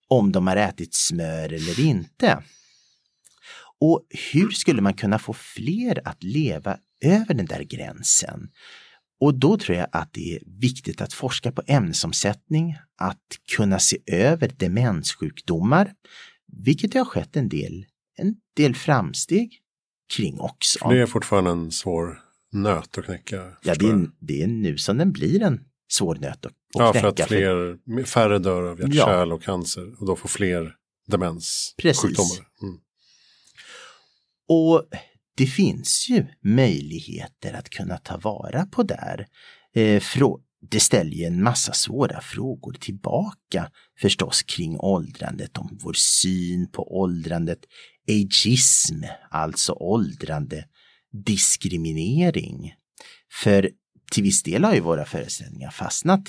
[0.09, 2.43] om de har ätit smör eller inte.
[3.81, 8.49] Och hur skulle man kunna få fler att leva över den där gränsen?
[9.20, 13.26] Och då tror jag att det är viktigt att forska på ämnesomsättning, att
[13.57, 15.93] kunna se över demenssjukdomar,
[16.53, 17.87] vilket det har skett en del,
[18.18, 19.59] en del framsteg
[20.16, 20.89] kring också.
[20.89, 22.20] Det är fortfarande en svår
[22.53, 23.37] nöt att knäcka.
[23.62, 25.61] Ja, det är, det är nu som den blir en
[25.93, 27.01] svår nöt att, ja, knäcka.
[27.01, 29.35] för att fler, färre dör av hjärt-kärl ja.
[29.35, 30.74] och cancer och då får fler
[31.07, 32.47] demenssjukdomar.
[32.62, 32.79] Mm.
[34.49, 34.84] Och
[35.36, 39.26] det finns ju möjligheter att kunna ta vara på där.
[39.74, 40.03] Eh,
[40.70, 43.70] det ställer ju en massa svåra frågor tillbaka
[44.01, 47.59] förstås kring åldrandet, om vår syn på åldrandet,
[48.09, 50.64] ageism, alltså åldrande,
[51.26, 52.74] diskriminering.
[53.42, 53.70] För
[54.12, 56.22] till viss del har ju våra föreställningar fastnat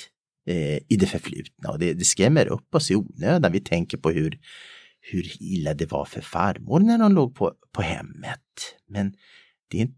[0.48, 3.52] eh, i det förflutna och det, det skrämmer upp oss i onödan.
[3.52, 4.40] Vi tänker på hur
[5.12, 8.76] hur illa det var för farmor när hon låg på, på hemmet.
[8.88, 9.14] Men
[9.72, 9.90] det,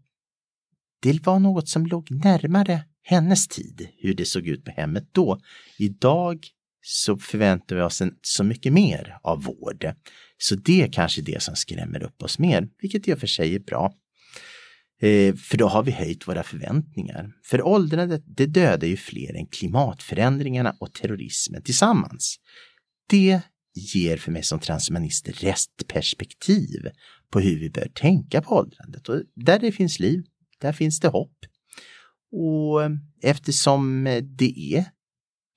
[1.02, 5.40] det var något som låg närmare hennes tid, hur det såg ut på hemmet då.
[5.78, 6.46] Idag
[6.82, 9.94] så förväntar vi oss en, så mycket mer av vård.
[10.38, 13.54] Så det är kanske det som skrämmer upp oss mer, vilket i och för sig
[13.54, 13.94] är bra.
[15.00, 17.32] Eh, för då har vi höjt våra förväntningar.
[17.44, 22.36] För åldrandet, det dödar ju fler än klimatförändringarna och terrorismen tillsammans.
[23.08, 23.40] Det
[23.74, 26.90] ger för mig som transhumanister restperspektiv
[27.30, 29.08] på hur vi bör tänka på åldrandet.
[29.08, 30.24] Och där det finns liv,
[30.58, 31.36] där finns det hopp.
[32.32, 32.80] Och
[33.22, 34.84] eftersom det är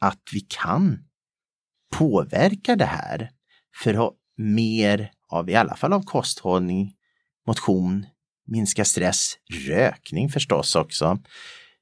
[0.02, 1.00] att vi kan
[1.94, 3.32] påverka det här
[3.84, 6.94] för att ha mer av, i alla fall av kosthållning,
[7.48, 8.06] motion,
[8.48, 9.38] minska stress,
[9.68, 11.20] rökning förstås också,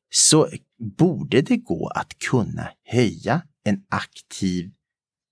[0.09, 0.49] så
[0.97, 4.71] borde det gå att kunna höja en aktiv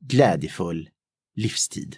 [0.05, 0.89] glädjefull
[1.36, 1.97] livstid.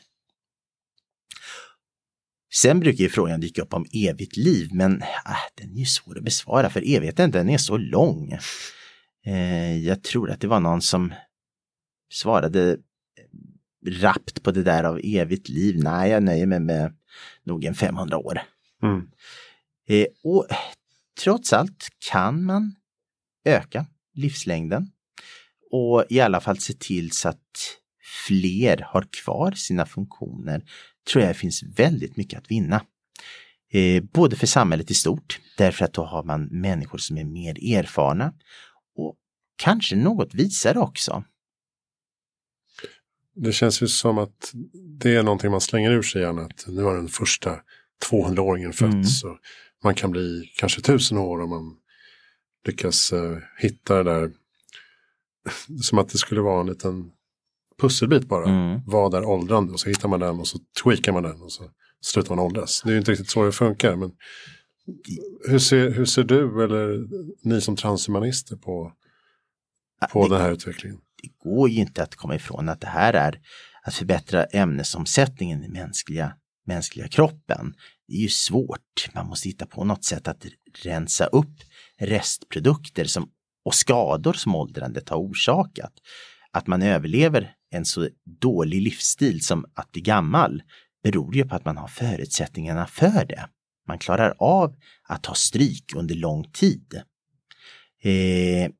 [2.53, 6.17] Sen brukar ju frågan dyka upp om evigt liv, men äh, den är ju svår
[6.17, 8.38] att besvara för evigheten den är så lång.
[9.25, 11.13] Eh, jag tror att det var någon som
[12.11, 15.75] svarade eh, rappt på det där av evigt liv.
[15.84, 16.93] Nej, jag nöjer mig med
[17.43, 18.41] nog en 500 år.
[18.84, 19.07] Mm.
[19.88, 20.47] Eh, och
[21.23, 22.75] trots allt kan man
[23.45, 24.91] öka livslängden
[25.71, 27.77] och i alla fall se till så att
[28.28, 30.64] fler har kvar sina funktioner
[31.11, 32.86] tror jag finns väldigt mycket att vinna.
[33.72, 37.76] Eh, både för samhället i stort, därför att då har man människor som är mer
[37.78, 38.34] erfarna
[38.95, 39.16] och
[39.55, 41.24] kanske något visare också.
[43.36, 44.53] Det känns ju som att
[44.99, 47.59] det är någonting man slänger ur sig gärna, att nu har den första
[48.11, 49.24] 200-åringen fötts.
[49.24, 49.38] Mm.
[49.84, 51.76] Man kan bli kanske tusen år om man
[52.68, 54.32] lyckas uh, hitta det där.
[55.82, 57.11] Som att det skulle vara en liten
[57.78, 58.49] pusselbit bara.
[58.49, 58.82] Mm.
[58.86, 59.74] Vad är åldrande?
[59.74, 61.63] Och så hittar man den och så tweakar man den och så
[62.01, 62.82] slutar man åldras.
[62.86, 63.95] Det är inte riktigt så det funkar.
[63.95, 64.11] Men
[65.47, 67.07] hur ser, hur ser du eller
[67.43, 68.91] ni som transhumanister på,
[70.11, 70.99] på det, den här utvecklingen?
[71.21, 73.39] Det går ju inte att komma ifrån att det här är
[73.84, 76.34] att förbättra ämnesomsättningen i mänskliga,
[76.65, 77.74] mänskliga kroppen.
[78.07, 79.09] Det är ju svårt.
[79.13, 80.45] Man måste hitta på något sätt att
[80.84, 81.55] rensa upp
[81.99, 83.30] restprodukter som,
[83.65, 85.93] och skador som åldrandet har orsakat.
[86.51, 88.09] Att man överlever en så
[88.41, 90.63] dålig livsstil som att bli gammal
[91.03, 93.49] beror ju på att man har förutsättningarna för det.
[93.88, 97.01] Man klarar av att ta stryk under lång tid.
[98.03, 98.71] Eh,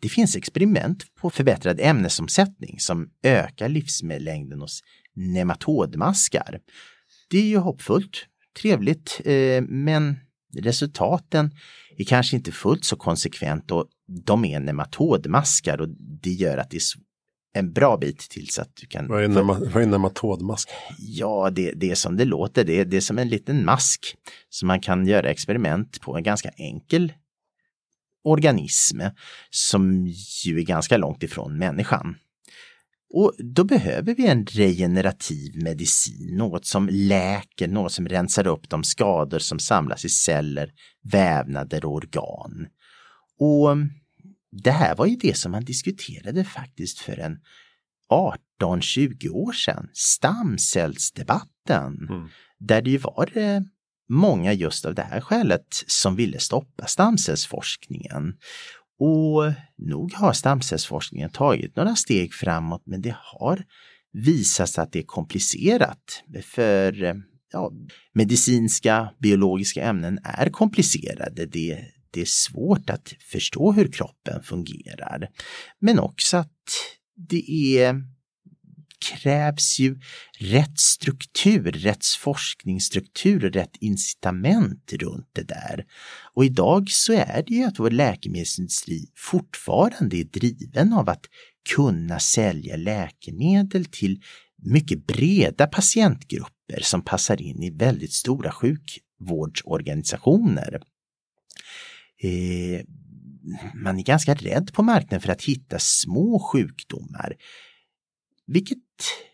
[0.00, 4.82] det finns experiment på förbättrad ämnesomsättning som ökar livslängden hos
[5.14, 6.60] nematodmaskar.
[7.30, 8.26] Det är ju hoppfullt,
[8.60, 10.16] trevligt, eh, men
[10.58, 11.50] resultaten
[11.96, 13.86] är kanske inte fullt så konsekvent och
[14.24, 16.82] de är nematodmaskar och det gör att det är
[17.58, 19.08] en bra bit tills att du kan...
[19.08, 20.68] Vad är, nema, vad är nematodmask?
[20.98, 22.64] Ja, det, det är som det låter.
[22.64, 24.16] Det, det är som en liten mask
[24.48, 26.16] som man kan göra experiment på.
[26.16, 27.12] En ganska enkel
[28.24, 29.00] organism
[29.50, 30.06] som
[30.44, 32.16] ju är ganska långt ifrån människan.
[33.14, 38.84] Och då behöver vi en regenerativ medicin, något som läker, något som rensar upp de
[38.84, 40.72] skador som samlas i celler,
[41.12, 42.66] vävnader och organ.
[43.38, 43.76] Och
[44.62, 47.38] det här var ju det som man diskuterade faktiskt för en
[48.60, 52.28] 18-20 år sedan, stamcellsdebatten, mm.
[52.58, 53.60] där det ju var eh,
[54.08, 58.34] många just av det här skälet som ville stoppa stamcellsforskningen.
[58.98, 63.64] Och nog har stamcellsforskningen tagit några steg framåt men det har
[64.12, 66.22] visat sig att det är komplicerat.
[66.42, 67.72] För ja,
[68.12, 71.46] medicinska, biologiska ämnen är komplicerade.
[71.46, 75.28] Det, det är svårt att förstå hur kroppen fungerar.
[75.78, 76.52] Men också att
[77.16, 78.02] det är
[78.98, 80.00] krävs ju
[80.38, 85.84] rätt struktur, rätt forskningsstruktur och rätt incitament runt det där.
[86.34, 91.24] Och idag så är det ju att vår läkemedelsindustri fortfarande är driven av att
[91.74, 94.22] kunna sälja läkemedel till
[94.62, 100.80] mycket breda patientgrupper som passar in i väldigt stora sjukvårdsorganisationer.
[102.22, 102.80] Eh,
[103.74, 107.36] man är ganska rädd på marknaden för att hitta små sjukdomar
[108.46, 108.78] vilket,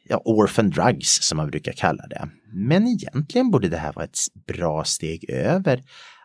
[0.05, 2.29] ja, orphan drugs som man brukar kalla det.
[2.53, 5.83] Men egentligen borde det här vara ett bra steg över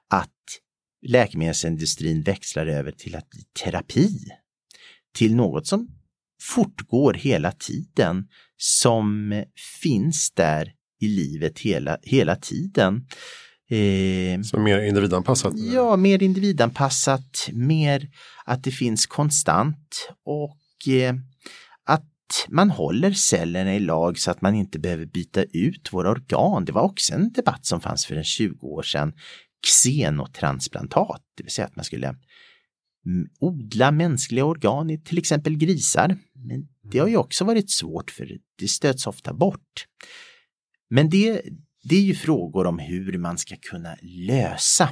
[0.10, 0.32] att
[1.08, 4.20] läkemedelsindustrin växlar över till att bli terapi.
[5.14, 5.88] Till något som
[6.42, 8.28] fortgår hela tiden,
[8.58, 9.44] som
[9.82, 13.08] finns där i livet hela, hela tiden.
[13.70, 15.54] Eh, så mer individanpassat?
[15.56, 18.10] Ja, mer individanpassat, mer
[18.46, 21.16] att det finns konstant och eh,
[22.50, 26.66] man håller cellerna i lag så att man inte behöver byta ut våra organ.
[26.66, 29.14] Det var också en debatt som fanns för en 20 år sedan.
[29.68, 32.16] Xenotransplantat, det vill säga att man skulle
[33.40, 36.18] odla mänskliga organ i till exempel grisar.
[36.34, 39.86] Men det har ju också varit svårt för det stöts ofta bort.
[40.90, 41.42] Men det,
[41.90, 44.90] det är ju frågor om hur man ska kunna lösa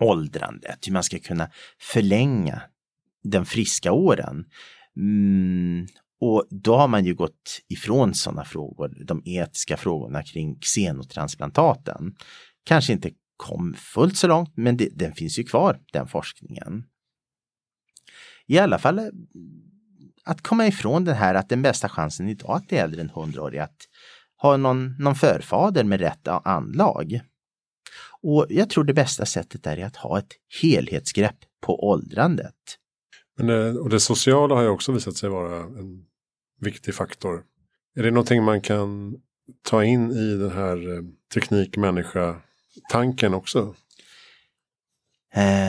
[0.00, 2.62] åldrandet, hur man ska kunna förlänga
[3.22, 4.44] den friska åren.
[4.96, 5.86] Mm,
[6.20, 12.14] och då har man ju gått ifrån sådana frågor, de etiska frågorna kring xenotransplantaten.
[12.64, 16.84] Kanske inte kom fullt så långt, men det, den finns ju kvar, den forskningen.
[18.46, 19.04] I alla fall eh,
[20.24, 23.42] att komma ifrån det här att den bästa chansen idag att bli äldre än 100
[23.42, 23.88] år är att
[24.40, 27.20] ha någon, någon förfader med rätt anlag.
[28.22, 30.32] Och jag tror det bästa sättet är att ha ett
[30.62, 32.54] helhetsgrepp på åldrandet.
[33.36, 36.04] Men det, och det sociala har ju också visat sig vara en
[36.60, 37.44] viktig faktor.
[37.96, 39.16] Är det någonting man kan
[39.62, 41.02] ta in i den här eh,
[41.34, 43.74] teknik-människa-tanken också?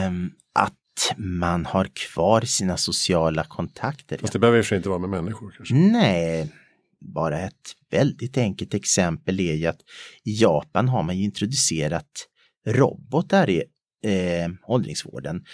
[0.08, 4.18] Um, att man har kvar sina sociala kontakter.
[4.18, 5.54] Fast det behöver sig inte vara med människor.
[5.56, 5.74] kanske?
[5.74, 6.52] Nej,
[7.00, 9.80] bara ett väldigt enkelt exempel är ju att
[10.24, 12.28] i Japan har man ju introducerat
[12.66, 13.62] robotar i
[14.04, 15.44] eh, åldringsvården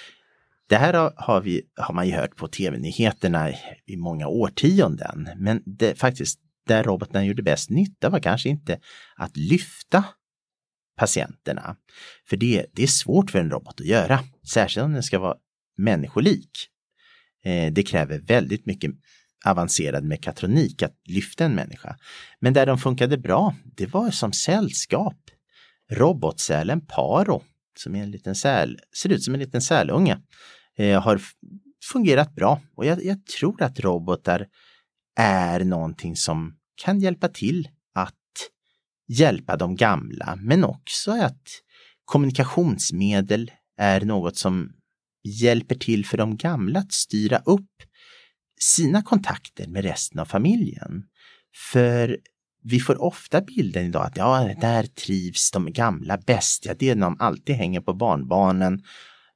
[0.69, 3.51] det här har, vi, har man ju hört på tv-nyheterna
[3.87, 8.81] i många årtionden, men det, faktiskt där roboten gjorde bäst nytta var kanske inte
[9.17, 10.05] att lyfta
[10.97, 11.77] patienterna.
[12.29, 14.21] För det, det är svårt för en robot att göra,
[14.53, 15.37] särskilt om den ska vara
[15.77, 16.51] människolik.
[17.45, 18.91] Eh, det kräver väldigt mycket
[19.45, 21.97] avancerad mekatronik att lyfta en människa.
[22.41, 25.17] Men där de funkade bra, det var som sällskap.
[25.91, 27.43] Robotsälen Paro,
[27.79, 30.19] som är en liten säl, ser ut som en liten sälunge,
[30.77, 31.21] eh, har
[31.85, 34.47] fungerat bra och jag, jag, tror att robotar
[35.21, 38.15] är någonting som kan hjälpa till att
[39.09, 41.43] hjälpa de gamla men också att
[42.05, 44.73] kommunikationsmedel är något som
[45.25, 47.83] hjälper till för de gamla att styra upp
[48.61, 51.03] sina kontakter med resten av familjen.
[51.73, 52.19] För
[52.63, 56.67] vi får ofta bilden idag att ja, där trivs de gamla bäst.
[56.67, 58.83] Ja, det är när de alltid hänger på barnbarnen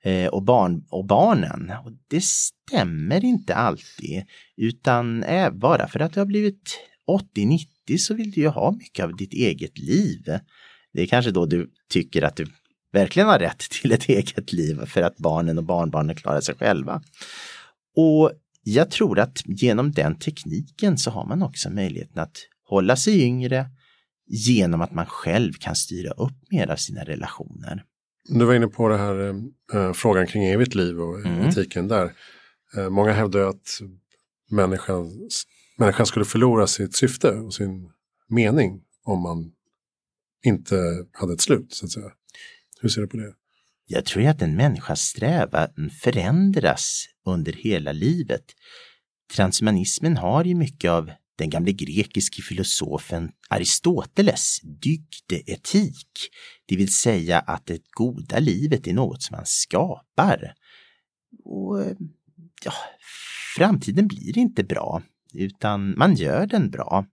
[0.05, 1.73] eh, och, barn, och barnen.
[1.85, 4.25] Och det stämmer inte alltid,
[4.57, 6.79] utan bara för att du har blivit
[7.37, 10.39] 80-90 så vill du ju ha mycket av ditt eget liv.
[10.93, 12.47] Det är kanske då du tycker att du
[12.93, 17.03] verkligen har rätt till ett eget liv för att barnen och barnbarnen klarar sig själva.
[17.97, 23.23] Och jag tror att genom den tekniken så har man också möjligheten att hålla sig
[23.23, 23.67] yngre
[24.27, 27.85] genom att man själv kan styra upp mer av sina relationer.
[28.29, 29.35] Du var inne på det här
[29.75, 31.49] äh, frågan kring evigt liv och mm.
[31.49, 32.13] etiken där.
[32.77, 33.81] Äh, många hävdar att
[34.51, 35.29] människan,
[35.79, 37.91] människan skulle förlora sitt syfte och sin
[38.29, 39.53] mening om man
[40.45, 41.73] inte hade ett slut.
[41.73, 42.11] så att säga.
[42.81, 43.35] Hur ser du på det?
[43.95, 48.45] Jag tror att en människas strävan förändras under hela livet.
[49.35, 56.09] transhumanismen har ju mycket av den gamle grekiske filosofen Aristoteles dygdeetik,
[56.67, 60.55] det vill säga att det goda livet är något som man skapar.
[61.45, 61.85] Och
[62.65, 62.73] ja,
[63.57, 65.03] framtiden blir inte bra,
[65.35, 67.07] utan man gör den bra.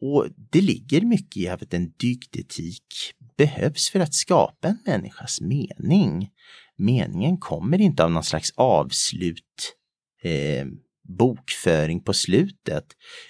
[0.00, 6.30] Och det ligger mycket i att en dygdetik behövs för att skapa en människas mening.
[6.76, 9.74] Meningen kommer inte av någon slags avslut
[10.22, 10.66] eh,
[11.08, 12.84] bokföring på slutet,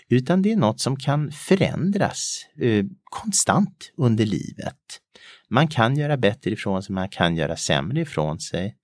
[0.08, 5.00] utan det är något som kan förändras eh, konstant under livet.
[5.50, 8.76] Man kan göra bättre ifrån sig, man kan göra sämre ifrån sig.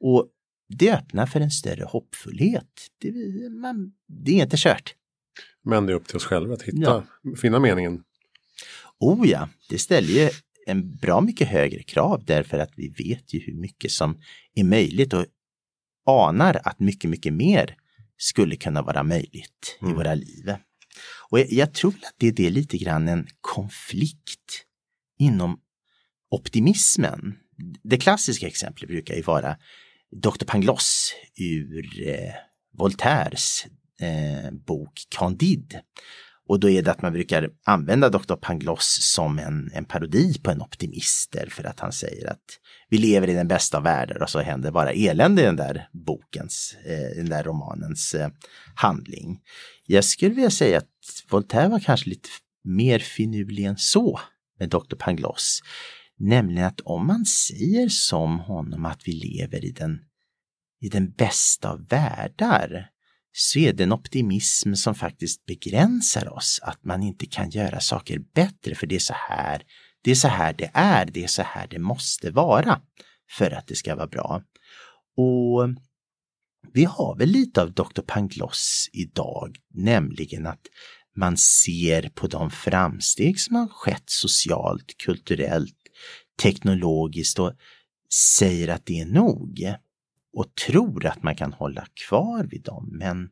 [0.00, 0.28] Och
[0.68, 2.88] det öppnar för en större hoppfullhet.
[3.00, 3.12] Det,
[3.50, 4.94] man, det är inte kört.
[5.64, 7.36] Men det är upp till oss själva att hitta, ja.
[7.36, 8.02] finna meningen.
[9.00, 10.30] Oh ja, det ställer ju
[10.66, 14.20] en bra mycket högre krav därför att vi vet ju hur mycket som
[14.54, 15.26] är möjligt och
[16.06, 17.76] anar att mycket, mycket mer
[18.16, 19.92] skulle kunna vara möjligt mm.
[19.92, 20.54] i våra liv.
[21.30, 24.64] Och jag, jag, tror att det är det lite grann en konflikt
[25.18, 25.60] inom
[26.30, 27.38] optimismen.
[27.82, 29.56] Det klassiska exemplet brukar ju vara
[30.10, 30.44] Dr.
[30.46, 32.34] Pangloss ur eh,
[32.72, 33.66] Voltaires
[34.00, 35.82] eh, bok Candide.
[36.48, 38.34] Och då är det att man brukar använda Dr.
[38.34, 42.44] Pangloss som en, en parodi på en optimist för att han säger att
[42.88, 45.88] vi lever i den bästa av världar och så händer bara elände i den där
[45.92, 48.30] bokens, eh, den där romanens eh,
[48.74, 49.40] handling.
[49.86, 50.88] Jag skulle vilja säga att
[51.30, 52.28] Voltaire var kanske lite
[52.64, 54.20] mer finurlig än så
[54.58, 54.96] med Dr.
[54.98, 55.60] Pangloss.
[56.18, 59.98] Nämligen att om man säger som honom att vi lever i den,
[60.80, 62.90] i den bästa av världar
[63.36, 68.18] så är det en optimism som faktiskt begränsar oss, att man inte kan göra saker
[68.34, 69.62] bättre för det är så här
[70.04, 72.80] det är så här det är, det är så här det måste vara
[73.30, 74.42] för att det ska vara bra.
[75.16, 75.68] Och
[76.72, 78.02] vi har väl lite av Dr.
[78.06, 80.66] Pangloss idag, nämligen att
[81.16, 85.76] man ser på de framsteg som har skett socialt, kulturellt,
[86.42, 87.52] teknologiskt och
[88.14, 89.74] säger att det är nog
[90.34, 92.88] och tror att man kan hålla kvar vid dem.
[92.92, 93.30] Men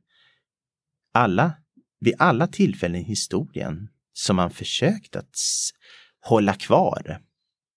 [1.12, 1.54] alla,
[2.00, 5.36] vid alla tillfällen i historien som man försökt att
[6.20, 7.20] hålla kvar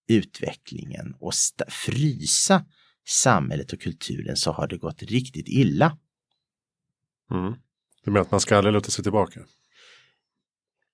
[0.07, 1.34] utvecklingen och
[1.67, 2.65] frysa
[3.07, 5.97] samhället och kulturen så har det gått riktigt illa.
[7.32, 7.53] Mm.
[8.03, 9.39] Du menar att man ska aldrig luta sig tillbaka?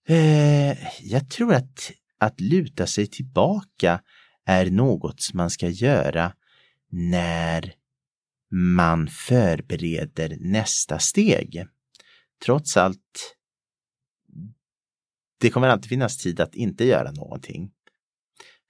[0.07, 4.01] Eh, jag tror att att luta sig tillbaka
[4.45, 6.33] är något som man ska göra
[6.89, 7.73] när
[8.51, 11.65] man förbereder nästa steg.
[12.45, 13.35] Trots allt,
[15.39, 17.71] det kommer alltid finnas tid att inte göra någonting.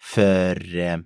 [0.01, 0.97] För eh,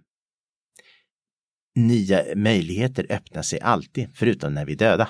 [1.76, 5.09] nya möjligheter öppnar sig alltid, förutom när vi är döda.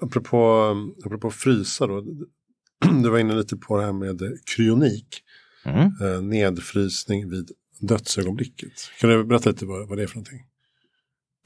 [0.00, 0.74] Apropå,
[1.04, 2.04] apropå frysa då.
[3.02, 4.20] Du var inne lite på det här med
[4.56, 5.22] kryonik.
[5.64, 5.92] Mm.
[6.02, 7.50] Eh, nedfrysning vid
[7.80, 8.72] dödsögonblicket.
[9.00, 10.46] Kan du berätta lite vad, vad det är för någonting?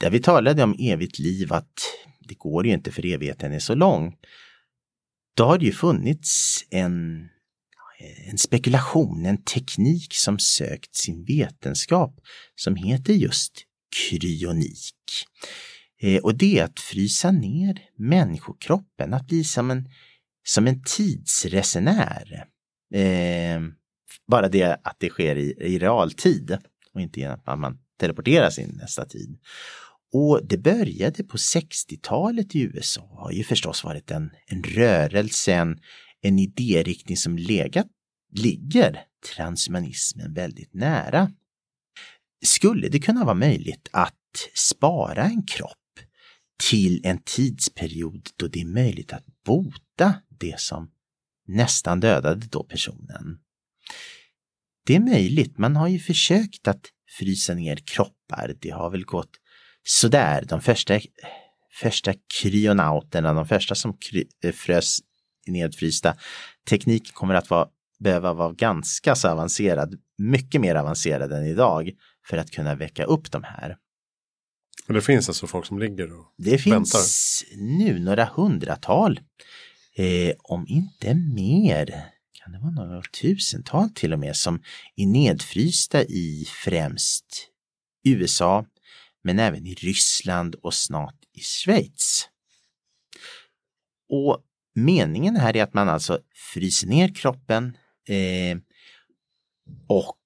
[0.00, 1.72] Där vi talade om evigt liv, att
[2.20, 4.16] det går ju inte för evigheten är så lång.
[5.36, 7.28] Då har det ju funnits en,
[8.30, 12.20] en spekulation, en teknik som sökt sin vetenskap
[12.54, 13.52] som heter just
[13.96, 14.94] kryonik.
[16.00, 19.88] Eh, och det är att frysa ner människokroppen, att bli som en,
[20.46, 22.46] som en tidsresenär.
[22.94, 23.60] Eh,
[24.26, 26.58] bara det att det sker i, i realtid
[26.94, 29.38] och inte genom att man teleporteras in nästa tid.
[30.12, 35.52] Och det började på 60-talet i USA och har ju förstås varit en, en rörelse,
[35.52, 35.78] en,
[36.20, 37.86] en idériktning som legat,
[38.32, 39.04] ligger
[39.36, 41.32] transhumanismen väldigt nära.
[42.44, 44.14] Skulle det kunna vara möjligt att
[44.54, 45.76] spara en kropp
[46.70, 50.90] till en tidsperiod då det är möjligt att bota det som
[51.46, 53.38] nästan dödade då personen?
[54.90, 56.80] Det är möjligt, man har ju försökt att
[57.18, 58.54] frysa ner kroppar.
[58.60, 59.30] Det har väl gått
[59.82, 60.44] sådär.
[60.48, 61.00] De första,
[61.80, 64.98] första kryonauterna, de första som kry, eh, frös
[65.46, 66.16] nedfrysta,
[66.68, 67.68] tekniken kommer att vara,
[67.98, 71.90] behöva vara ganska så avancerad, mycket mer avancerad än idag
[72.28, 73.76] för att kunna väcka upp de här.
[74.86, 76.98] Men det finns alltså folk som ligger och Det väntar.
[76.98, 79.20] finns nu några hundratal,
[79.96, 82.04] eh, om inte mer
[82.52, 84.62] det vara några tusental till och med, som
[84.96, 87.48] är nedfrysta i främst
[88.04, 88.66] USA,
[89.24, 92.28] men även i Ryssland och snart i Schweiz.
[94.08, 94.44] Och
[94.74, 96.20] meningen här är att man alltså
[96.52, 97.76] fryser ner kroppen
[98.08, 98.58] eh,
[99.88, 100.16] och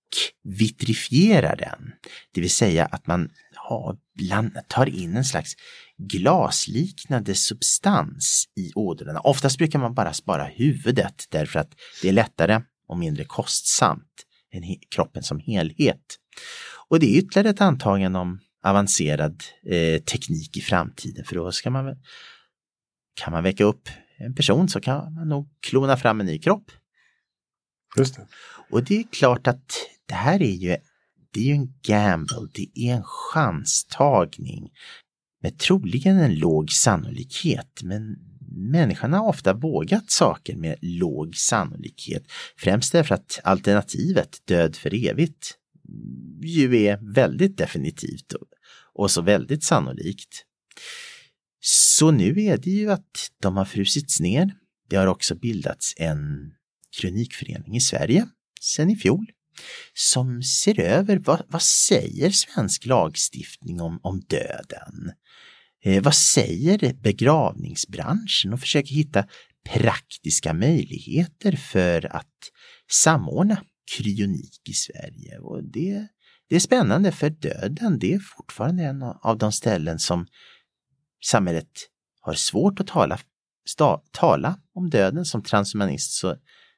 [0.43, 1.93] vitrifierar den.
[2.33, 3.31] Det vill säga att man
[3.69, 5.55] ha, bland, tar in en slags
[5.99, 9.21] glasliknande substans i ådrorna.
[9.21, 14.63] Oftast brukar man bara spara huvudet därför att det är lättare och mindre kostsamt än
[14.91, 16.19] kroppen som helhet.
[16.89, 21.71] Och det är ytterligare ett antagande om avancerad eh, teknik i framtiden för då ska
[21.71, 21.97] man
[23.15, 26.71] kan man väcka upp en person så kan man nog klona fram en ny kropp.
[27.97, 28.27] Just det.
[28.71, 29.73] Och det är klart att
[30.07, 30.77] det här är ju,
[31.33, 34.71] det är ju en gamble, det är en chanstagning
[35.45, 37.81] med troligen en låg sannolikhet.
[37.83, 38.17] Men
[38.71, 42.23] människan har ofta vågat saker med låg sannolikhet.
[42.57, 45.55] Främst därför att alternativet död för evigt
[46.43, 48.33] ju är väldigt definitivt
[48.95, 50.45] och så väldigt sannolikt.
[51.61, 54.55] Så nu är det ju att de har frusits ner.
[54.89, 56.53] Det har också bildats en
[57.01, 58.27] kronikförening i Sverige
[58.61, 59.27] sedan i fjol
[59.95, 65.13] som ser över vad, vad säger svensk lagstiftning om, om döden?
[65.85, 69.25] Eh, vad säger begravningsbranschen och försöker hitta
[69.69, 72.51] praktiska möjligheter för att
[72.91, 73.63] samordna
[73.97, 75.39] kryonik i Sverige.
[75.39, 76.07] Och det,
[76.49, 80.27] det är spännande för döden, det är fortfarande en av de ställen som
[81.25, 81.71] samhället
[82.21, 83.19] har svårt att tala,
[83.69, 86.37] sta, tala om döden som transhumanist så,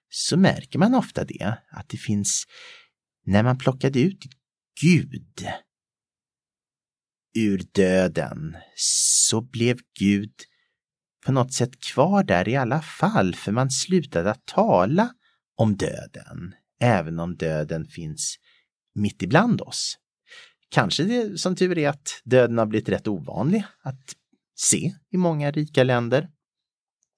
[0.08, 2.44] så märker man ofta det, att det finns,
[3.26, 4.24] när man plockade ut
[4.80, 5.46] Gud
[7.36, 10.32] ur döden så blev Gud
[11.26, 15.14] på något sätt kvar där i alla fall, för man slutade att tala
[15.56, 18.36] om döden, även om döden finns
[18.94, 19.98] mitt ibland oss.
[20.68, 24.14] Kanske det som tur är att döden har blivit rätt ovanlig att
[24.56, 26.28] se i många rika länder.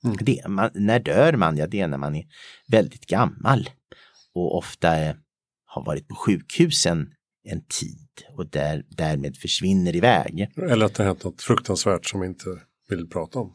[0.04, 0.16] Mm.
[0.20, 1.56] Det, man, när dör man?
[1.56, 2.24] Ja, det är när man är
[2.68, 3.70] väldigt gammal
[4.34, 5.16] och ofta eh,
[5.64, 10.48] har varit på sjukhusen en tid och där, därmed försvinner iväg.
[10.56, 13.54] Eller att det har hänt något fruktansvärt som vi inte vill prata om.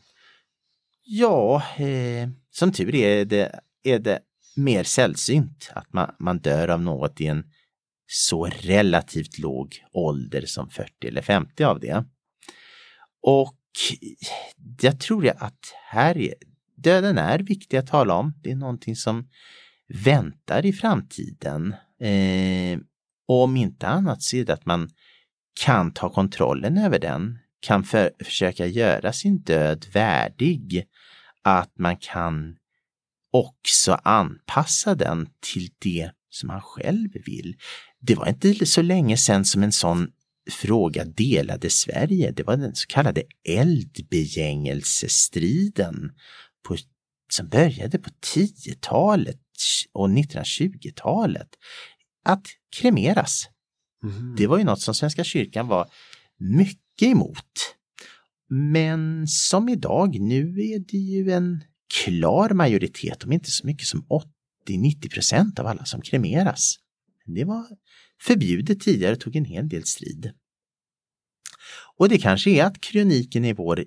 [1.05, 4.19] Ja, eh, som tur är det, är det
[4.55, 7.43] mer sällsynt att man, man dör av något i en
[8.07, 12.05] så relativt låg ålder som 40 eller 50 av det.
[13.21, 13.55] Och
[13.91, 14.27] Eh,
[14.81, 16.33] jag tror att här är,
[16.75, 18.33] döden är viktig att tala om.
[18.43, 19.29] Det är någonting som
[19.87, 21.75] väntar i framtiden.
[21.99, 22.79] Eh,
[23.27, 24.89] och om inte annat så är det att man
[25.59, 30.85] kan ta kontrollen över den, kan för, försöka göra sin död värdig,
[31.43, 32.55] att man kan
[33.31, 37.55] också anpassa den till det som man själv vill.
[37.99, 40.11] Det var inte så länge sedan som en sån
[40.51, 42.31] fråga delade Sverige.
[42.31, 46.11] Det var den så kallade eldbegängelsestriden
[46.67, 46.77] på,
[47.31, 49.39] som började på 10-talet
[49.93, 51.49] och 1920-talet.
[52.25, 52.45] Att
[52.79, 53.49] kremeras.
[54.03, 54.35] Mm.
[54.35, 55.89] Det var ju något som Svenska kyrkan var
[56.37, 57.75] mycket emot.
[58.49, 61.63] Men som idag, nu är det ju en
[62.03, 64.05] klar majoritet, om inte så mycket som
[64.67, 66.75] 80-90 procent av alla som kremeras.
[67.25, 67.67] Det var
[68.23, 70.31] förbjudet tidigare, tog en hel del strid.
[71.97, 73.85] Och det kanske är att kroniken är vår,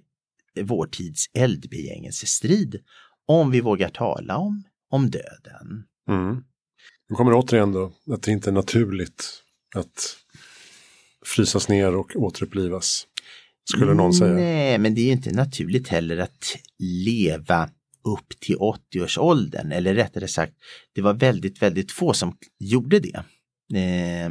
[0.61, 2.81] vår tids eldbegängelsestrid,
[3.27, 5.85] om vi vågar tala om, om döden.
[6.09, 6.45] Mm.
[7.09, 9.43] Nu kommer återigen då att det inte är naturligt
[9.75, 10.17] att
[11.25, 13.07] frysas ner och återupplivas.
[13.71, 14.35] Skulle någon säga.
[14.35, 17.71] Nej, men det är inte naturligt heller att leva
[18.05, 19.73] upp till 80-årsåldern.
[19.73, 20.53] Eller rättare sagt,
[20.93, 23.25] det var väldigt, väldigt få som gjorde det.
[23.75, 24.31] Eh,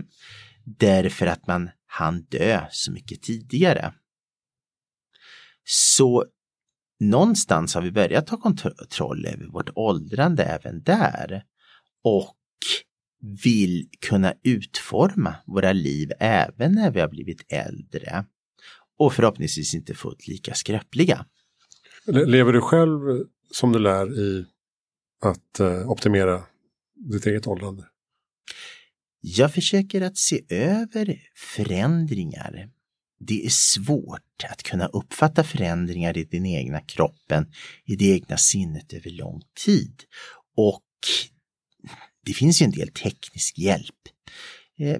[0.63, 3.93] därför att man hann dö så mycket tidigare.
[5.63, 6.25] Så
[6.99, 11.43] någonstans har vi börjat ta kontroll över vårt åldrande även där.
[12.03, 12.35] Och
[13.43, 18.25] vill kunna utforma våra liv även när vi har blivit äldre.
[18.97, 21.25] Och förhoppningsvis inte fullt lika skröpliga.
[22.05, 24.45] Lever du själv som du lär i
[25.21, 26.43] att eh, optimera
[26.95, 27.83] ditt eget åldrande?
[29.27, 32.69] Jag försöker att se över förändringar.
[33.19, 37.51] Det är svårt att kunna uppfatta förändringar i den egna kroppen,
[37.85, 40.03] i det egna sinnet över lång tid.
[40.57, 40.83] Och
[42.25, 43.95] det finns ju en del teknisk hjälp
[44.79, 44.99] eh,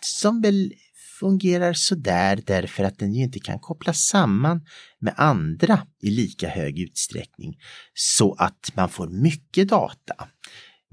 [0.00, 0.72] som väl
[1.20, 4.66] fungerar sådär därför att den ju inte kan kopplas samman
[4.98, 7.58] med andra i lika hög utsträckning
[7.94, 10.28] så att man får mycket data.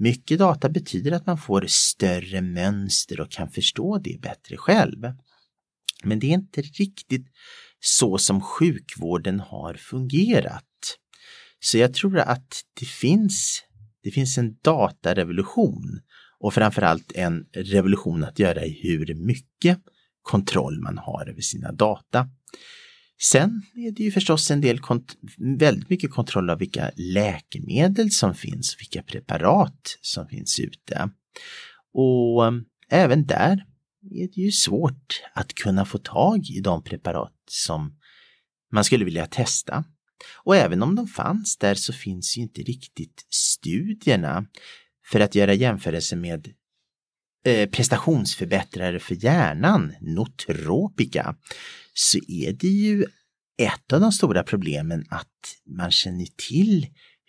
[0.02, 5.12] Mycket data betyder att man får större mönster och kan förstå det bättre själv.
[6.04, 7.26] Men det är inte riktigt
[7.80, 10.98] så som sjukvården har fungerat.
[11.60, 13.62] Så jag tror att det finns,
[14.02, 16.00] det finns en datarevolution
[16.38, 19.78] och framförallt en revolution att göra i hur mycket
[20.22, 22.28] kontroll man har över sina data.
[23.22, 24.80] Sen är det ju förstås en del
[25.58, 31.10] väldigt mycket kontroll av vilka läkemedel som finns, vilka preparat som finns ute.
[31.92, 33.66] Och um, även där
[34.10, 37.98] är det ju svårt att kunna få tag i de preparat som
[38.72, 39.84] man skulle vilja testa.
[40.44, 44.46] Och även om de fanns där så finns ju inte riktigt studierna
[45.10, 46.48] för att göra jämförelse med
[47.44, 51.34] eh, prestationsförbättrare för hjärnan, notropika,
[51.94, 53.04] så är det ju
[53.62, 55.26] ett av de stora problemen att
[55.66, 56.86] man känner till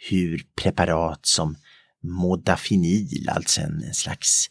[0.09, 1.55] hur preparat som
[2.03, 4.49] modafinil, alltså en, en slags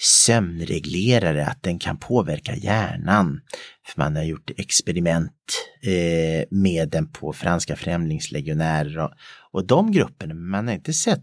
[0.00, 3.40] sömnreglerare, att den kan påverka hjärnan.
[3.86, 9.12] För man har gjort experiment eh, med den på franska främlingslegionärer och,
[9.52, 11.22] och de grupperna, men man har inte sett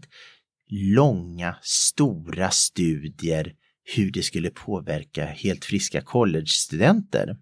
[0.70, 3.54] långa, stora studier
[3.84, 7.36] hur det skulle påverka helt friska collegestudenter.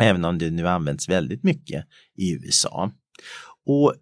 [0.00, 1.86] Även om det nu används väldigt mycket
[2.16, 2.92] i USA.
[3.66, 3.94] Och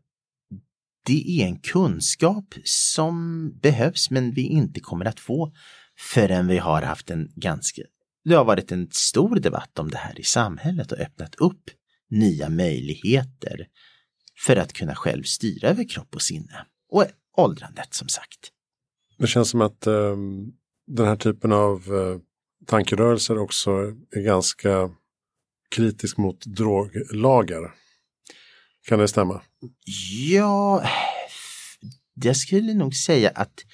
[1.06, 5.52] det är en kunskap som behövs men vi inte kommer att få
[5.98, 7.82] förrän vi har haft en ganska,
[8.24, 11.70] det har varit en stor debatt om det här i samhället och öppnat upp
[12.10, 13.66] nya möjligheter
[14.46, 16.66] för att kunna själv styra över kropp och sinne.
[16.88, 18.52] Och åldrandet som sagt.
[19.18, 20.52] Det känns som att um
[20.88, 22.18] den här typen av eh,
[22.66, 23.70] tankerörelser också
[24.10, 24.90] är ganska
[25.70, 27.74] kritisk mot droglagar.
[28.88, 29.42] Kan det stämma?
[30.30, 30.84] Ja,
[32.14, 33.64] jag skulle nog säga att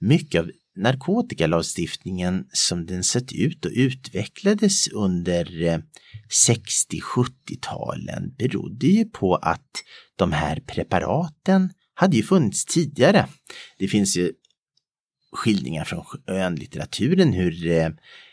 [0.00, 5.78] mycket av narkotikalagstiftningen som den sett ut och utvecklades under eh,
[6.48, 9.70] 60-70-talen berodde ju på att
[10.16, 13.26] de här preparaten hade ju funnits tidigare.
[13.78, 14.32] Det finns ju
[15.32, 17.88] skildringar från skönlitteraturen hur eh,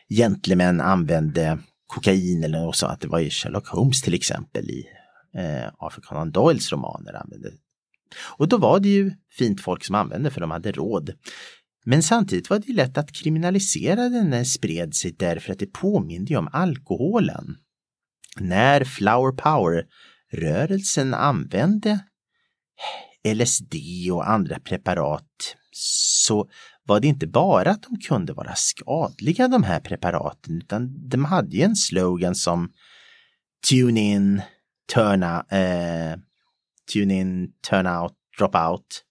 [0.09, 4.85] gentlemän använde kokain eller så att det var i Sherlock Holmes till exempel i
[5.37, 7.51] eh, Arthur Conan Doyles romaner använde.
[8.37, 11.13] Och då var det ju fint folk som använde för de hade råd.
[11.85, 15.73] Men samtidigt var det ju lätt att kriminalisera den när spred sig därför att det
[15.73, 17.57] påminde om alkoholen.
[18.39, 21.99] När Flower Power-rörelsen använde
[23.35, 23.75] LSD
[24.11, 26.49] och andra preparat så
[26.85, 31.55] var det inte bara att de kunde vara skadliga de här preparaten utan de hade
[31.55, 32.71] ju en slogan som
[33.69, 34.41] Tune in,
[34.93, 36.19] turn out, eh,
[36.93, 39.03] tune in, turn out, drop out.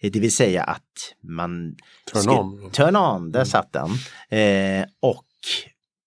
[0.00, 1.76] Eh, det vill säga att man...
[2.12, 2.70] Turn on.
[2.70, 3.46] Turn on, där mm.
[3.46, 3.90] satt den.
[4.38, 5.26] Eh, och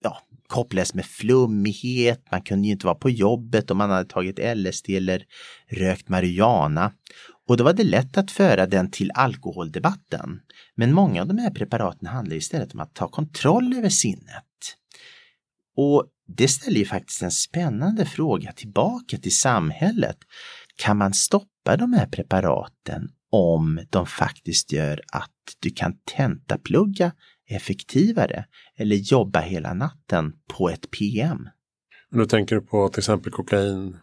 [0.04, 4.40] ja, kopplades med flummighet, man kunde ju inte vara på jobbet om man hade tagit
[4.58, 5.24] LSD eller
[5.72, 6.92] rökt marijuana.
[7.52, 10.40] Och då var det lätt att föra den till alkoholdebatten.
[10.76, 14.46] Men många av de här preparaten handlar istället om att ta kontroll över sinnet.
[15.78, 16.06] Och
[16.38, 20.18] det ställer ju faktiskt en spännande fråga tillbaka till samhället.
[20.76, 27.12] Kan man stoppa de här preparaten om de faktiskt gör att du kan tentaplugga
[27.50, 28.46] effektivare
[28.78, 31.50] eller jobba hela natten på ett PM?
[32.12, 33.98] Nu tänker du på till exempel kokain?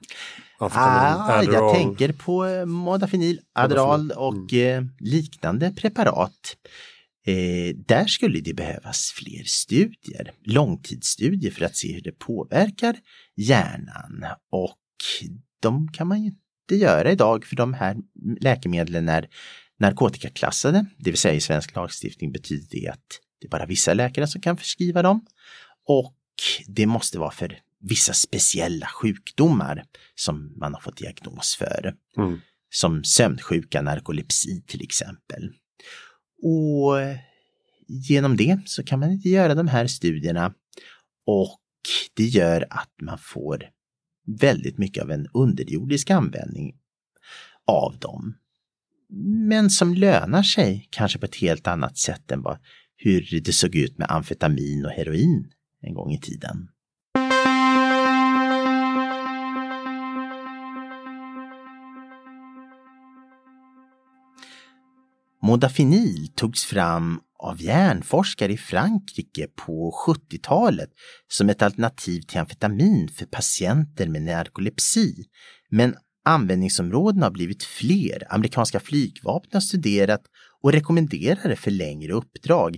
[0.61, 4.91] Ah, jag tänker på eh, modafinil, Adderall och mm.
[5.01, 6.57] liknande preparat.
[7.27, 12.97] Eh, där skulle det behövas fler studier, långtidsstudier för att se hur det påverkar
[13.37, 14.25] hjärnan.
[14.51, 14.79] Och
[15.61, 17.97] de kan man ju inte göra idag för de här
[18.41, 19.29] läkemedlen är
[19.79, 24.27] narkotikaklassade, det vill säga i svensk lagstiftning betyder det att det är bara vissa läkare
[24.27, 25.27] som kan förskriva dem.
[25.87, 26.15] Och
[26.67, 31.95] det måste vara för vissa speciella sjukdomar som man har fått diagnos för.
[32.17, 32.39] Mm.
[32.71, 35.53] Som sömnsjuka, narkolepsi till exempel.
[36.43, 36.95] Och
[37.89, 40.55] genom det så kan man inte göra de här studierna
[41.27, 41.61] och
[42.15, 43.65] det gör att man får
[44.41, 46.77] väldigt mycket av en underjordisk användning
[47.67, 48.35] av dem.
[49.49, 52.59] Men som lönar sig kanske på ett helt annat sätt än vad,
[52.97, 55.51] hur det såg ut med amfetamin och heroin
[55.81, 56.69] en gång i tiden.
[65.49, 70.91] Modafinil togs fram av hjärnforskare i Frankrike på 70-talet
[71.29, 75.25] som ett alternativ till amfetamin för patienter med narkolepsi.
[75.71, 75.95] Men
[76.25, 78.23] användningsområdena har blivit fler.
[78.31, 80.23] Amerikanska flygvapnet har studerat
[80.63, 82.77] och rekommenderar det för längre uppdrag.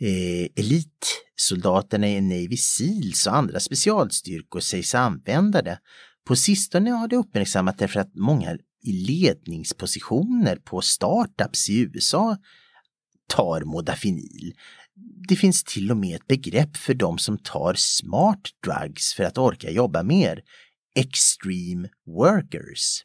[0.00, 5.78] Eh, elitsoldaterna i Navy Seals och andra specialstyrkor sägs använda det.
[6.26, 12.36] På sistone har det uppmärksammat därför att många i ledningspositioner på startups i USA
[13.28, 14.54] tar modafinil.
[15.28, 19.38] det finns till och med ett begrepp för de som tar smart drugs för att
[19.38, 20.42] orka jobba mer.
[20.94, 23.04] Extreme workers.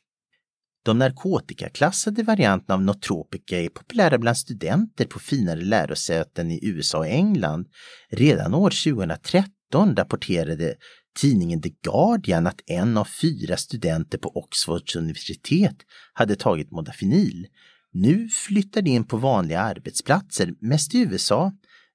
[0.85, 7.07] De narkotikaklassade varianterna av Notropika är populära bland studenter på finare lärosäten i USA och
[7.07, 7.67] England.
[8.09, 10.75] Redan år 2013 rapporterade
[11.15, 15.77] tidningen The Guardian att en av fyra studenter på Oxfords universitet
[16.13, 17.47] hade tagit modafinil.
[17.91, 21.51] Nu flyttar det in på vanliga arbetsplatser, mest i USA,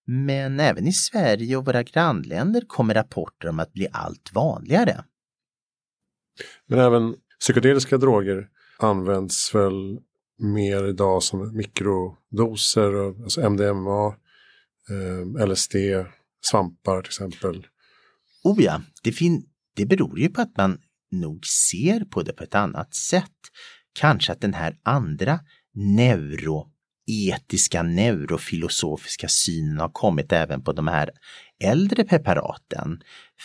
[0.06, 5.04] men även i Sverige och våra grannländer kommer rapporter om att bli allt vanligare.
[6.66, 8.48] Men även psykedeliska droger
[8.78, 9.98] används väl
[10.38, 14.06] mer idag som mikrodoser, alltså MDMA,
[14.90, 15.74] eh, LSD,
[16.44, 17.66] svampar till exempel.
[18.45, 20.78] Oh ja, det, fin det beror ju på att man
[21.11, 23.36] nog ser på det på ett annat sätt.
[23.93, 25.41] Kanske att den här andra
[25.74, 31.11] neuroetiska, neurofilosofiska synen har kommit även på de här
[31.64, 33.03] äldre preparaten.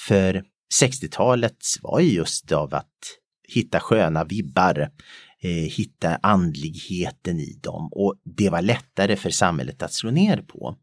[0.08, 0.44] För
[0.82, 4.90] 60-talet var ju just av att hitta sköna vibbar,
[5.42, 10.76] eh, hitta andligheten i dem och det var lättare för samhället att slå ner på.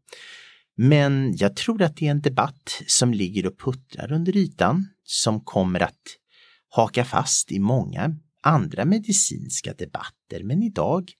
[0.75, 5.41] Men jag tror att det är en debatt som ligger och puttrar under ytan som
[5.41, 6.01] kommer att
[6.69, 10.43] haka fast i många andra medicinska debatter.
[10.43, 11.11] Men idag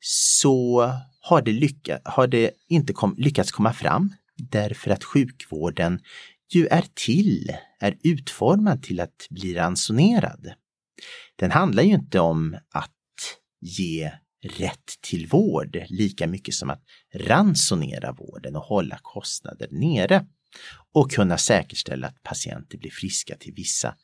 [0.00, 0.90] så
[1.20, 6.00] har det, lycka, har det inte kom, lyckats komma fram därför att sjukvården
[6.50, 10.52] ju är till, är utformad till att bli ransonerad.
[11.36, 12.90] Den handlar ju inte om att
[13.60, 14.12] ge
[14.44, 16.82] rätt till vård lika mycket som att
[17.14, 20.26] ransonera vården och hålla kostnader nere
[20.92, 23.96] och kunna säkerställa att patienter blir friska till vissa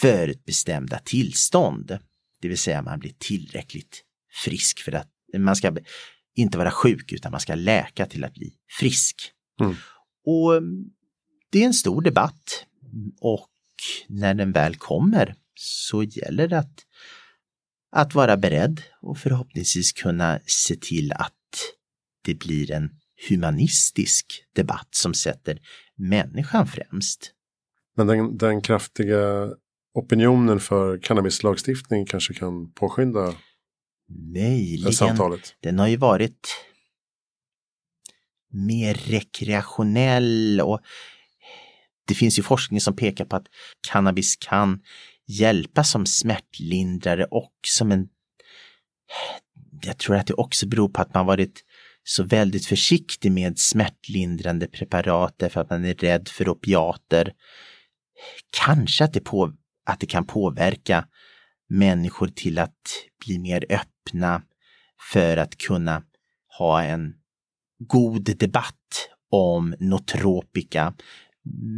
[0.00, 1.98] förutbestämda tillstånd.
[2.40, 4.04] Det vill säga man blir tillräckligt
[4.44, 5.76] frisk för att man ska
[6.34, 9.16] inte vara sjuk utan man ska läka till att bli frisk.
[9.60, 9.76] Mm.
[10.26, 10.84] Och mm,
[11.50, 12.66] det är en stor debatt
[13.20, 13.48] och
[14.08, 16.86] när den väl kommer så gäller det att,
[17.92, 21.32] att vara beredd och förhoppningsvis kunna se till att
[22.24, 22.90] det blir en
[23.28, 25.58] humanistisk debatt som sätter
[25.96, 27.32] människan främst.
[27.96, 29.50] Men den, den kraftiga
[29.94, 33.34] opinionen för cannabislagstiftning kanske kan påskynda
[34.34, 34.92] Möjligen.
[34.92, 35.54] samtalet?
[35.60, 36.48] Den har ju varit
[38.50, 40.80] mer rekreationell och
[42.06, 43.46] det finns ju forskning som pekar på att
[43.88, 44.80] cannabis kan
[45.28, 48.08] hjälpa som smärtlindrare och som en...
[49.82, 51.64] Jag tror att det också beror på att man varit
[52.04, 57.32] så väldigt försiktig med smärtlindrande preparat därför att man är rädd för opiater.
[58.64, 59.52] Kanske att det, på,
[59.86, 61.08] att det kan påverka
[61.68, 62.80] människor till att
[63.26, 64.42] bli mer öppna
[65.12, 66.02] för att kunna
[66.58, 67.14] ha en
[67.78, 70.94] god debatt om notropika.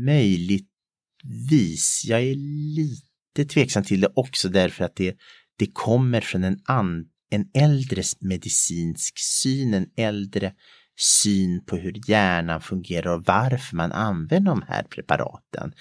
[0.07, 2.35] Möjligtvis, jag är
[2.75, 3.04] lite
[3.35, 5.17] lite tveksam till det också därför att det,
[5.59, 10.55] det kommer från en, an, en äldre medicinsk syn, en äldre
[11.01, 15.73] syn på hur hjärnan fungerar och varför man använder de här preparaten.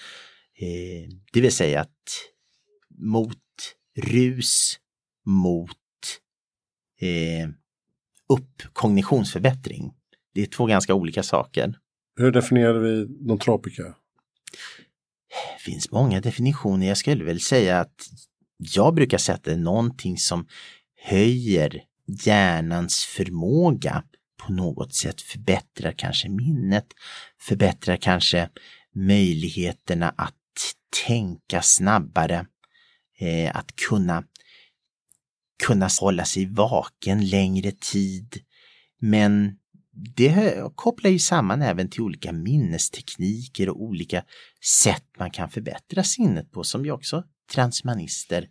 [0.58, 1.90] Eh, det vill säga att
[2.98, 3.38] mot
[3.96, 4.78] rus,
[5.26, 5.70] mot
[7.00, 7.48] eh,
[8.28, 9.92] upp kognitionsförbättring.
[10.34, 11.78] Det är två ganska olika saker.
[12.16, 13.94] Hur definierar vi de tropika?
[15.56, 16.86] Det finns många definitioner.
[16.86, 18.08] Jag skulle väl säga att
[18.56, 20.46] jag brukar säga att det är någonting som
[21.02, 24.04] höjer hjärnans förmåga
[24.46, 26.86] på något sätt, förbättrar kanske minnet,
[27.40, 28.48] förbättrar kanske
[28.94, 30.34] möjligheterna att
[31.06, 32.46] tänka snabbare,
[33.18, 34.24] eh, att kunna,
[35.66, 38.40] kunna hålla sig vaken längre tid.
[39.00, 39.58] Men
[39.94, 44.24] det kopplar ju samman även till olika minnestekniker och olika
[44.82, 48.48] sätt man kan förbättra sinnet på som ju också transmanister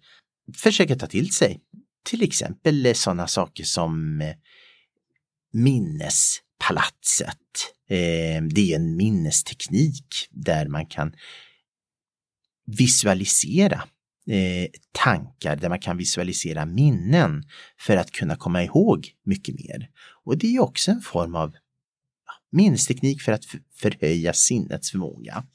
[0.56, 1.62] försöker ta till sig.
[2.06, 4.36] Till exempel eh, sådana saker som eh,
[5.54, 7.38] minnespalatset.
[7.90, 11.14] Eh, det är en minnesteknik där man kan
[12.66, 13.84] visualisera
[14.92, 17.44] tankar, där man kan visualisera minnen
[17.80, 19.90] för att kunna komma ihåg mycket mer.
[20.26, 21.56] Och det är också en form av
[22.52, 23.46] minnesteknik för att
[23.76, 25.46] förhöja sinnets förmåga.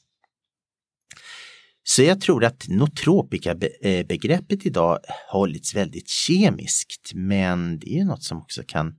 [1.82, 4.98] Så jag tror att notropika-begreppet idag
[5.30, 8.98] hållits väldigt kemiskt, men det är något som också kan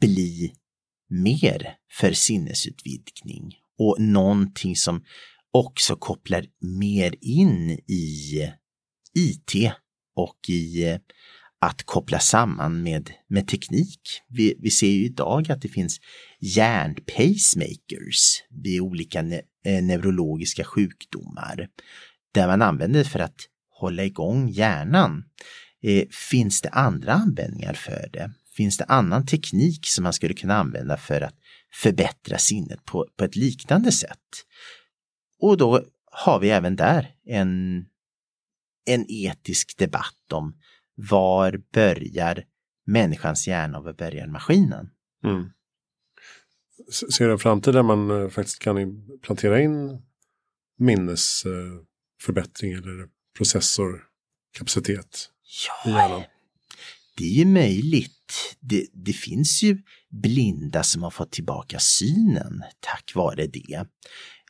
[0.00, 0.52] bli
[1.08, 5.04] mer för sinnesutvidgning och någonting som
[5.50, 8.52] också kopplar mer in i
[9.14, 9.72] IT
[10.14, 10.98] och i eh,
[11.62, 14.00] att koppla samman med, med teknik.
[14.28, 16.00] Vi, vi ser ju idag att det finns
[16.40, 21.68] hjärnpacemakers vid olika ne eh, neurologiska sjukdomar
[22.34, 23.36] där man använder för att
[23.70, 25.24] hålla igång hjärnan.
[25.82, 28.32] Eh, finns det andra användningar för det?
[28.56, 31.36] Finns det annan teknik som man skulle kunna använda för att
[31.74, 34.46] förbättra sinnet på, på ett liknande sätt?
[35.40, 37.84] Och då har vi även där en,
[38.86, 40.54] en etisk debatt om
[41.10, 42.44] var börjar
[42.86, 44.90] människans hjärna och var börjar maskinen?
[45.24, 45.50] Mm.
[46.90, 50.02] Ser du en framtid där man eh, faktiskt kan plantera in
[50.78, 55.30] minnesförbättring eller processorkapacitet
[55.66, 56.22] ja, i hjärnan?
[57.16, 58.56] Det är ju möjligt.
[58.60, 59.78] Det, det, finns ju
[60.10, 63.74] blinda som har fått tillbaka synen tack vare det.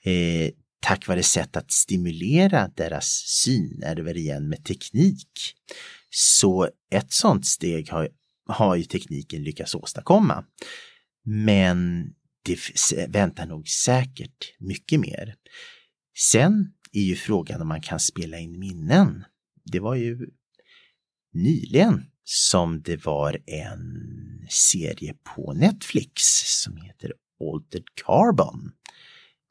[0.02, 0.50] Eh,
[0.80, 5.54] tack vare sätt att stimulera deras synnerver igen med teknik.
[6.14, 8.08] Så ett sådant steg har,
[8.46, 10.44] har ju tekniken lyckats åstadkomma.
[11.24, 12.06] Men
[12.44, 12.58] det
[13.08, 15.34] väntar nog säkert mycket mer.
[16.18, 19.24] Sen är ju frågan om man kan spela in minnen.
[19.64, 20.28] Det var ju
[21.32, 26.12] nyligen som det var en serie på Netflix
[26.62, 28.72] som heter Altered Carbon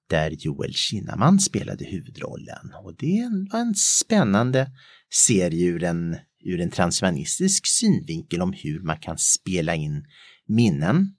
[0.10, 2.74] där Joel Kinnaman spelade huvudrollen.
[2.84, 4.72] Och det var en spännande
[5.14, 10.06] serie ur en, ur en transhumanistisk synvinkel om hur man kan spela in
[10.48, 11.16] minnen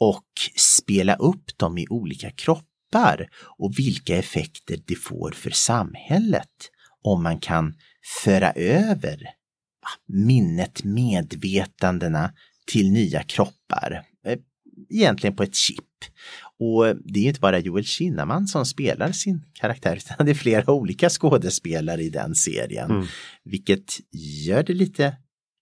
[0.00, 6.70] och spela upp dem i olika kroppar och vilka effekter det får för samhället
[7.02, 7.74] om man kan
[8.24, 9.20] föra över
[10.08, 12.32] minnet, medvetandena
[12.66, 14.02] till nya kroppar.
[14.90, 15.84] Eh, egentligen på ett chip.
[16.58, 20.72] Och det är inte bara Joel Kinnaman som spelar sin karaktär utan det är flera
[20.72, 22.90] olika skådespelare i den serien.
[22.90, 23.06] Mm.
[23.44, 24.00] Vilket
[24.46, 25.16] gör det lite,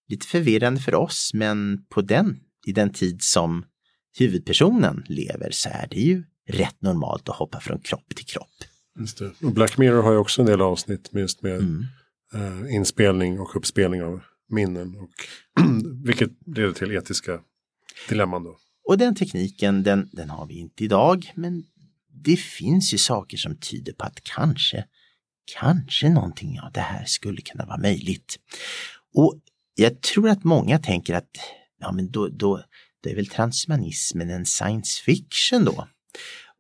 [0.09, 3.65] lite förvirrande för oss men på den, i den tid som
[4.19, 8.49] huvudpersonen lever så är det ju rätt normalt att hoppa från kropp till kropp.
[9.43, 11.87] Och Black Mirror har ju också en del avsnitt just med mm.
[12.35, 14.97] uh, inspelning och uppspelning av minnen.
[14.97, 15.11] Och
[16.05, 17.41] vilket leder till etiska
[18.09, 18.57] dilemman då.
[18.89, 21.65] Och den tekniken, den, den har vi inte idag, men
[22.25, 24.85] det finns ju saker som tyder på att kanske,
[25.61, 28.39] kanske någonting av det här skulle kunna vara möjligt.
[29.15, 29.41] Och
[29.75, 31.31] jag tror att många tänker att
[31.81, 32.63] ja, men då, då,
[33.03, 35.89] då är väl transhumanismen en science fiction då?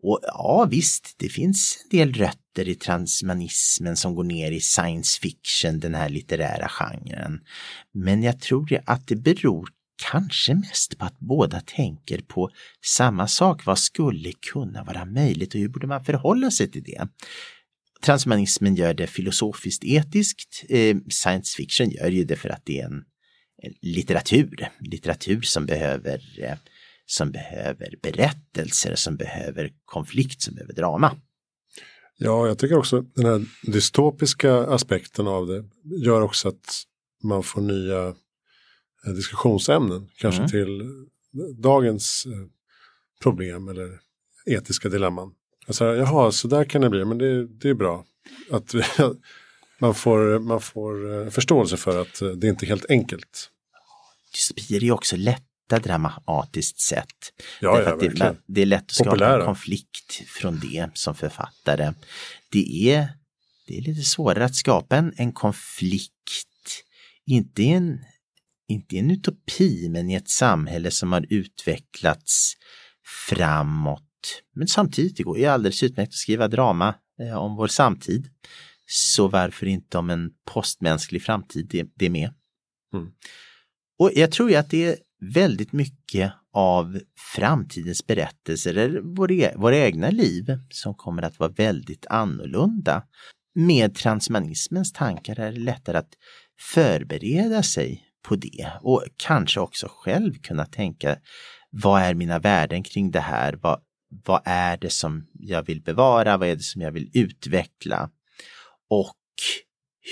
[0.02, 5.20] Och ja visst, det finns en del rötter i transhumanismen som går ner i science
[5.20, 7.40] fiction, den här litterära genren.
[7.92, 12.50] Men jag tror att det beror kanske mest på att båda tänker på
[12.84, 13.66] samma sak.
[13.66, 17.08] Vad skulle kunna vara möjligt och hur borde man förhålla sig till det?
[18.02, 20.64] Transhumanismen gör det filosofiskt etiskt.
[20.68, 23.04] Eh, science fiction gör ju det för att det är en,
[23.62, 26.56] en litteratur, litteratur som behöver eh,
[27.06, 31.16] som behöver berättelser, som behöver konflikt, som behöver drama.
[32.18, 35.64] Ja, jag tycker också den här dystopiska aspekten av det
[36.04, 36.82] gör också att
[37.24, 38.14] man får nya
[39.06, 40.08] diskussionsämnen.
[40.16, 40.50] Kanske mm.
[40.50, 40.82] till
[41.56, 42.46] dagens eh,
[43.22, 44.00] problem eller
[44.46, 45.34] etiska dilemman.
[45.66, 48.04] Alltså, jaha, så där kan det bli, men det, det är bra.
[48.50, 48.74] Att
[49.78, 53.50] man får, man får eh, förståelse för att det är inte är helt enkelt.
[54.32, 57.06] Dystopier är ju också lätta dramatiskt sett.
[57.60, 59.40] Ja, ja, det, det, är lätt att skapa Populära.
[59.40, 61.92] en konflikt från det som författare.
[62.50, 63.08] Det är,
[63.66, 66.84] det är lite svårare att skapa en, en konflikt,
[67.26, 67.98] inte en
[68.72, 72.54] inte i en utopi, men i ett samhälle som har utvecklats
[73.28, 74.02] framåt.
[74.54, 78.28] Men samtidigt, det går ju alldeles utmärkt att skriva drama eh, om vår samtid.
[78.86, 82.34] Så varför inte om en postmänsklig framtid, det, det med.
[82.94, 83.12] Mm.
[83.98, 84.96] Och jag tror ju att det är
[85.34, 87.00] väldigt mycket av
[87.34, 93.02] framtidens berättelser, eller våra, e-, våra egna liv, som kommer att vara väldigt annorlunda.
[93.54, 96.12] Med transhumanismens tankar är det lättare att
[96.74, 101.18] förbereda sig på det och kanske också själv kunna tänka
[101.70, 103.52] vad är mina värden kring det här?
[103.52, 103.80] Vad,
[104.24, 106.36] vad är det som jag vill bevara?
[106.36, 108.10] Vad är det som jag vill utveckla?
[108.90, 109.16] Och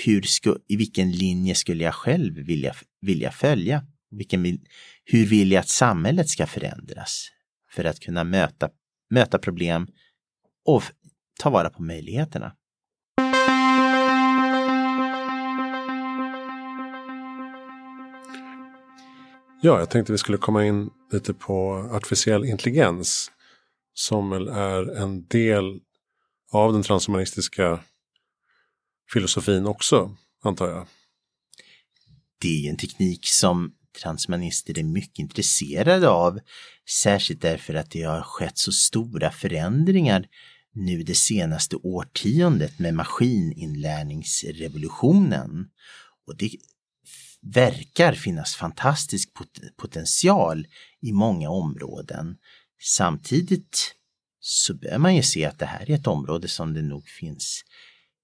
[0.05, 3.85] hur sku, i vilken linje skulle jag själv vilja, vilja följa?
[4.11, 4.59] Vilken,
[5.05, 7.27] hur vill jag att samhället ska förändras
[7.71, 8.69] för att kunna möta,
[9.09, 9.87] möta problem
[10.65, 10.83] och
[11.39, 12.55] ta vara på möjligheterna?
[19.63, 23.31] Ja, jag tänkte vi skulle komma in lite på artificiell intelligens.
[23.93, 25.79] Som väl är en del
[26.51, 27.79] av den transhumanistiska
[29.13, 30.87] filosofin också, antar jag.
[32.41, 36.39] det är en teknik som transhumanister är mycket intresserade av,
[36.89, 40.27] särskilt därför att det har skett så stora förändringar
[40.73, 45.69] nu det senaste årtiondet med maskininlärningsrevolutionen.
[46.27, 46.51] Och det
[47.41, 50.67] verkar finnas fantastisk pot potential
[51.01, 52.37] i många områden.
[52.81, 53.95] Samtidigt
[54.39, 57.63] så bör man ju se att det här är ett område som det nog finns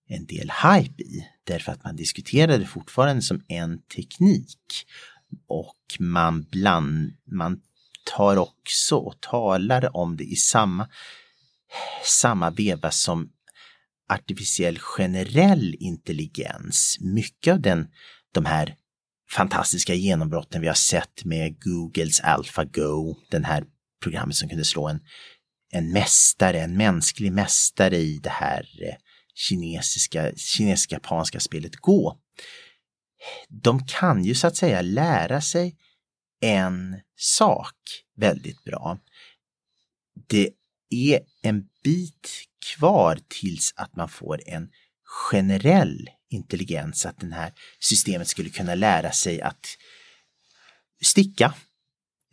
[0.08, 4.86] en del hype i därför att man diskuterar det fortfarande som en teknik
[5.48, 7.62] och man, bland, man
[8.04, 10.90] tar också och talar om det i samma,
[12.04, 13.30] samma veva som
[14.10, 16.98] artificiell generell intelligens.
[17.00, 17.88] Mycket av den,
[18.32, 18.76] de här
[19.32, 23.64] fantastiska genombrotten vi har sett med Googles AlphaGo, den här
[24.04, 25.00] programmet som kunde slå en,
[25.72, 28.96] en mästare, en mänsklig mästare i det här eh,
[29.36, 32.14] kinesiska, kinesisk-japanska spelet Go.
[33.50, 35.78] De kan ju så att säga lära sig
[36.42, 37.76] en sak
[38.16, 38.98] väldigt bra.
[40.28, 40.50] Det
[40.90, 42.30] är en bit
[42.76, 44.70] kvar tills att man får en
[45.32, 49.66] generell intelligens, att det här systemet skulle kunna lära sig att
[51.04, 51.54] sticka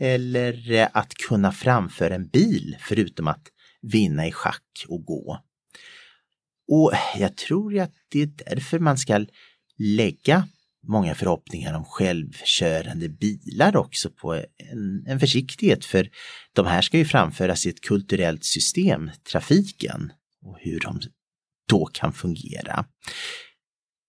[0.01, 3.49] eller eh, att kunna framföra en bil förutom att
[3.83, 5.41] vinna i schack och gå.
[6.69, 9.27] Och jag tror ju att det är därför man ska
[9.79, 10.49] lägga
[10.89, 16.09] många förhoppningar om självkörande bilar också på en, en, försiktighet för
[16.53, 20.13] de här ska ju framföras i ett kulturellt system, trafiken,
[20.43, 21.01] och hur de
[21.69, 22.85] då kan fungera.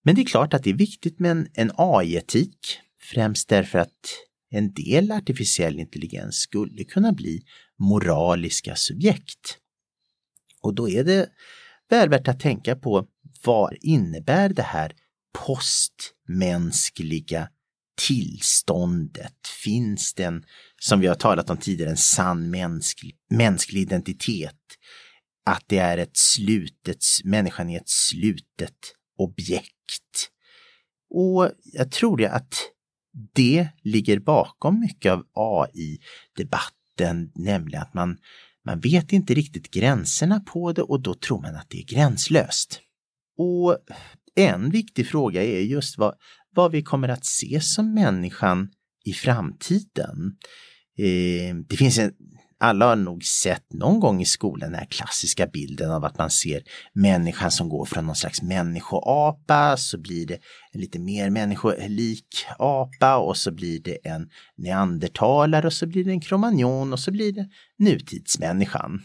[0.05, 4.19] Men det är klart att det är viktigt med en, en AI-etik, främst därför att
[4.49, 7.43] en del artificiell intelligens skulle kunna bli
[7.79, 9.57] moraliska subjekt.
[10.61, 11.29] Och då är det
[11.89, 13.07] väl värt att tänka på
[13.43, 14.93] vad innebär det här
[15.33, 17.49] postmänskliga
[18.07, 19.47] tillståndet?
[19.63, 20.45] Finns den,
[20.81, 24.61] som vi har talat om tidigare, en sann mänsklig, mänsklig identitet?
[25.45, 28.75] Att det är ett slutet, människan är ett slutet
[29.17, 30.29] objekt.
[31.09, 32.53] Och jag tror det att
[33.33, 38.17] det ligger bakom mycket av AI-debatten, nämligen att man,
[38.65, 42.81] man vet inte riktigt gränserna på det och då tror man att det är gränslöst.
[43.37, 43.77] Och
[44.35, 46.15] en viktig fråga är just vad,
[46.49, 48.69] vad vi kommer att se som människan
[49.05, 50.37] i framtiden.
[50.97, 52.13] Eh, det finns en,
[52.59, 56.29] alla har nog sett någon gång i skolan den här klassiska bilden av att man
[56.29, 56.63] ser
[56.93, 60.39] människan som går från någon slags människoapa så blir det
[60.71, 66.11] en lite mer människolik apa och så blir det en neandertalare och så blir det
[66.11, 69.01] en kromagnon och så blir det nutidsmänniskan.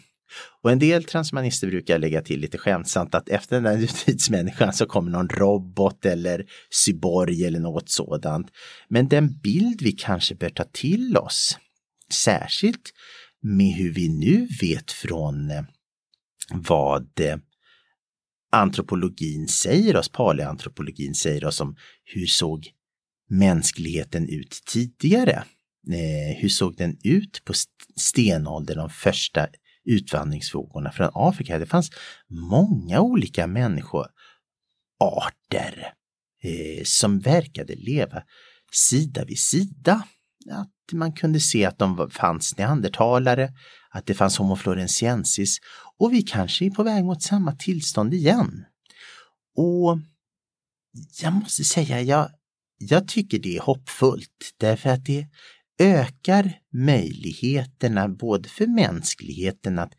[0.62, 4.86] Och en del transmanister brukar lägga till lite skämtsamt att efter den där nutidsmänniskan så
[4.86, 6.44] kommer någon robot eller
[6.86, 8.51] cyborg eller något sådant.
[8.89, 11.59] Men den bild vi kanske bör ta till oss,
[12.12, 12.93] särskilt
[13.43, 15.62] med hur vi nu vet från eh,
[16.53, 17.37] vad eh,
[18.53, 22.71] antropologin säger oss, paleantropologin säger oss om hur såg
[23.29, 25.45] mänskligheten ut tidigare?
[25.93, 27.53] Eh, hur såg den ut på
[27.97, 29.49] stenåldern, de första
[29.85, 31.59] utvandringsvågorna från Afrika?
[31.59, 31.91] Det fanns
[32.29, 35.95] många olika människoarter
[36.85, 38.23] som verkade leva
[38.73, 40.05] sida vid sida.
[40.51, 43.53] Att man kunde se att de fanns neandertalare,
[43.91, 45.59] att det fanns Homo florentiensis
[45.99, 48.65] och vi kanske är på väg mot samma tillstånd igen.
[49.57, 49.99] Och
[51.23, 52.31] jag måste säga, jag,
[52.79, 55.27] jag tycker det är hoppfullt därför att det
[55.79, 59.93] ökar möjligheterna både för mänskligheten att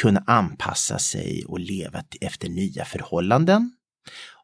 [0.00, 3.72] kunna anpassa sig och leva efter nya förhållanden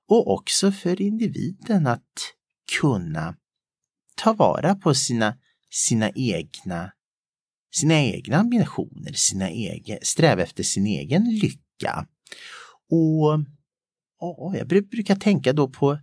[0.08, 2.34] och också för individen att
[2.80, 3.36] kunna
[4.14, 5.34] ta vara på sina
[5.74, 6.90] sina egna,
[7.74, 12.06] sina egna ambitioner, sina egen, sträva efter sin egen lycka.
[12.90, 13.44] Och
[14.20, 15.98] ja, jag brukar tänka då på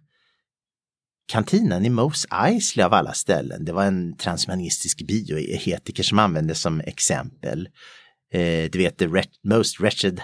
[1.27, 3.65] kantinan i Mose Eisley av alla ställen.
[3.65, 7.69] Det var en transhumanistisk bioetiker e-, som användes som exempel.
[8.33, 9.07] Eh, du vet, the
[9.43, 10.21] most wretched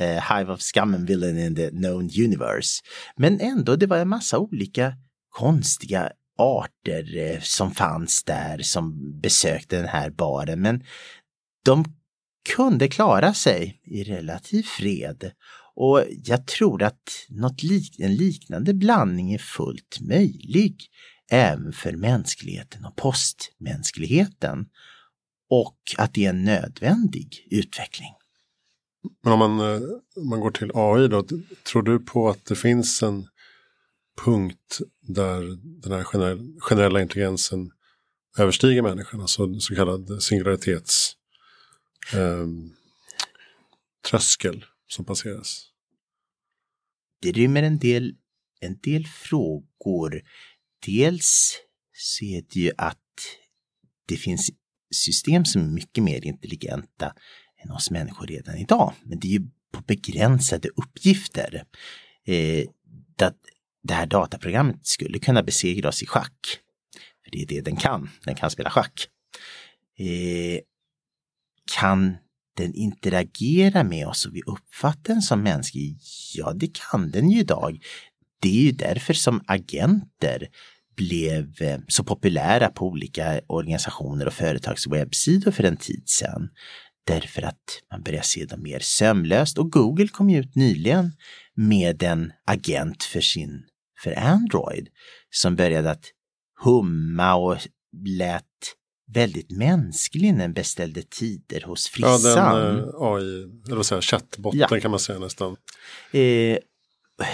[0.00, 2.82] eh, hive of scum and villain in the known universe.
[3.16, 4.94] Men ändå, det var en massa olika
[5.30, 10.60] konstiga arter eh, som fanns där som besökte den här baren.
[10.60, 10.84] Men
[11.64, 11.84] de
[12.56, 15.32] kunde klara sig i relativ fred.
[15.74, 20.76] Och jag tror att något lik en liknande blandning är fullt möjlig
[21.30, 24.66] även för mänskligheten och postmänskligheten.
[25.50, 28.10] Och att det är en nödvändig utveckling.
[29.22, 29.80] Men om man, eh,
[30.16, 31.24] om man går till AI då,
[31.72, 33.26] tror du på att det finns en
[34.16, 35.40] punkt där
[35.82, 36.04] den här
[36.60, 37.70] generella intelligensen
[38.38, 41.16] överstiger människan, alltså så kallad singularitets
[42.12, 42.46] eh,
[44.10, 45.66] tröskel som passeras?
[47.22, 48.14] Det rymmer en del,
[48.60, 50.22] en del frågor.
[50.86, 51.58] Dels
[51.92, 52.98] så är det ju att
[54.06, 54.50] det finns
[54.94, 57.14] system som är mycket mer intelligenta
[57.64, 58.94] än oss människor redan idag.
[59.02, 61.64] Men det är ju på begränsade uppgifter.
[62.24, 62.68] Eh,
[63.16, 63.36] dat
[63.82, 66.58] det här dataprogrammet skulle kunna besegra oss i schack.
[67.24, 69.06] För Det är det den kan, den kan spela schack.
[69.98, 70.60] Eh,
[71.78, 72.16] kan
[72.56, 75.98] den interagera med oss och vi uppfattar den som mänsklig?
[76.34, 77.78] Ja, det kan den ju idag.
[78.40, 80.48] Det är ju därför som agenter
[80.96, 86.48] blev eh, så populära på olika organisationer och företags webbsidor för en tid sedan.
[87.06, 91.12] Därför att man börjar se dem mer sömlöst och Google kom ut nyligen
[91.60, 93.62] med en agent för sin
[94.02, 94.88] för Android
[95.30, 96.04] som började att
[96.64, 97.56] humma och
[98.06, 98.44] lät
[99.12, 102.20] väldigt mänsklig när den beställde tider hos frissan.
[102.24, 104.80] Ja, den eh, AI, eller vad säger chattbotten ja.
[104.80, 105.56] kan man säga nästan.
[106.12, 106.58] Eh,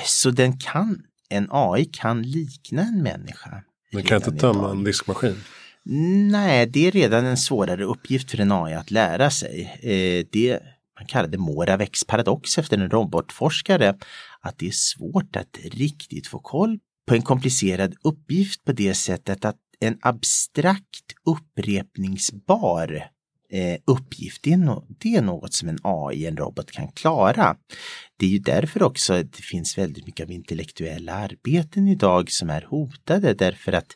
[0.04, 3.62] så den kan, en AI kan likna en människa.
[3.92, 5.40] Den kan inte tömma en diskmaskin.
[6.30, 9.78] Nej, det är redan en svårare uppgift för en AI att lära sig.
[9.82, 10.60] Eh, det
[10.98, 13.98] man kallade Moraveks paradox efter en robotforskare,
[14.40, 19.44] att det är svårt att riktigt få koll på en komplicerad uppgift på det sättet
[19.44, 23.10] att en abstrakt upprepningsbar
[23.52, 27.56] eh, uppgift, det är, no det är något som en AI, en robot kan klara.
[28.16, 32.50] Det är ju därför också att det finns väldigt mycket av intellektuella arbeten idag som
[32.50, 33.92] är hotade därför att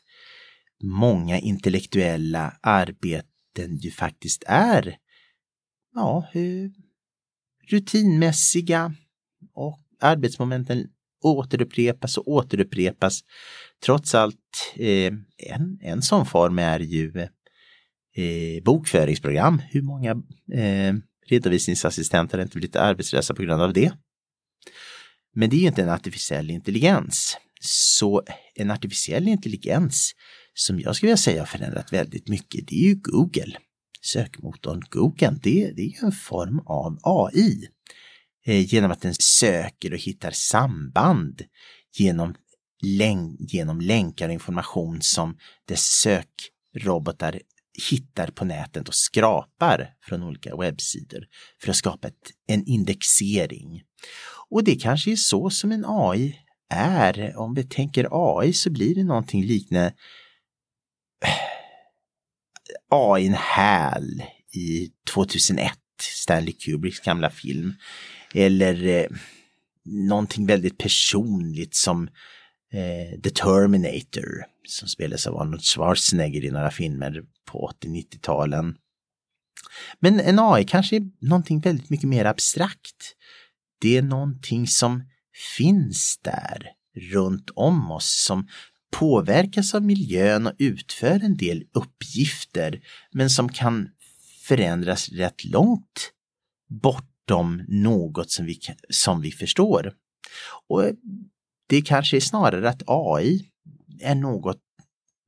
[0.82, 4.96] många intellektuella arbeten ju faktiskt är
[5.94, 6.26] ja,
[7.72, 8.94] rutinmässiga
[9.54, 10.86] och arbetsmomenten
[11.22, 13.20] återupprepas och återupprepas.
[13.84, 17.20] Trots allt, eh, en, en sån form är ju
[18.16, 19.62] eh, bokföringsprogram.
[19.70, 20.10] Hur många
[20.52, 20.94] eh,
[21.26, 23.92] redovisningsassistenter har inte blivit arbetslösa på grund av det?
[25.34, 27.36] Men det är ju inte en artificiell intelligens.
[27.60, 28.22] Så
[28.54, 30.14] en artificiell intelligens
[30.54, 33.56] som jag skulle vilja säga har förändrat väldigt mycket, det är ju Google.
[34.04, 37.68] Sökmotorn Google, det, det är en form av AI.
[38.46, 41.42] Eh, genom att den söker och hittar samband
[41.96, 42.34] genom,
[42.82, 45.36] län, genom länkar och information som
[45.68, 47.40] dess sökrobotar
[47.90, 51.26] hittar på nätet och skrapar från olika webbsidor
[51.62, 53.82] för att skapa ett, en indexering.
[54.50, 56.36] Och det kanske är så som en AI
[56.74, 57.36] är.
[57.36, 59.94] Om vi tänker AI så blir det någonting liknande
[62.90, 64.22] AI en häl
[64.52, 67.74] i 2001, Stanley Kubricks gamla film.
[68.34, 69.06] Eller eh,
[69.84, 72.08] någonting väldigt personligt som
[72.72, 78.76] eh, The Terminator som spelas av Arnold Schwarzenegger i några filmer på 80-90-talen.
[80.00, 83.16] Men en AI kanske är någonting väldigt mycket mer abstrakt.
[83.80, 85.02] Det är någonting som
[85.56, 86.70] finns där
[87.12, 88.48] runt om oss som
[88.90, 92.80] påverkas av miljön och utför en del uppgifter
[93.12, 93.88] men som kan
[94.48, 96.12] förändras rätt långt
[96.68, 98.60] bortom något som vi,
[98.90, 99.92] som vi förstår.
[100.68, 100.84] Och
[101.66, 103.50] det kanske är snarare att AI
[104.00, 104.60] är något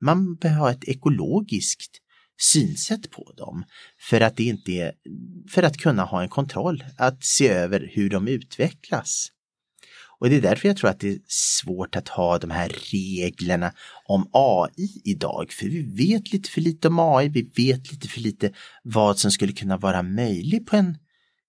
[0.00, 1.98] man behöver ha ett ekologiskt
[2.40, 3.64] synsätt på dem
[4.00, 4.92] för att det inte är,
[5.50, 9.28] för att kunna ha en kontroll, att se över hur de utvecklas.
[10.22, 13.72] Och det är därför jag tror att det är svårt att ha de här reglerna
[14.06, 18.20] om AI idag, för vi vet lite för lite om AI, vi vet lite för
[18.20, 20.98] lite vad som skulle kunna vara möjligt på en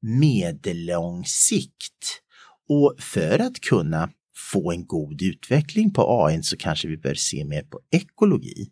[0.02, 2.22] medellång sikt.
[2.70, 4.10] Och för att kunna
[4.52, 8.70] få en god utveckling på AI så kanske vi bör se mer på ekologi.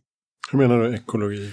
[0.51, 1.51] Hur menar du ekologi?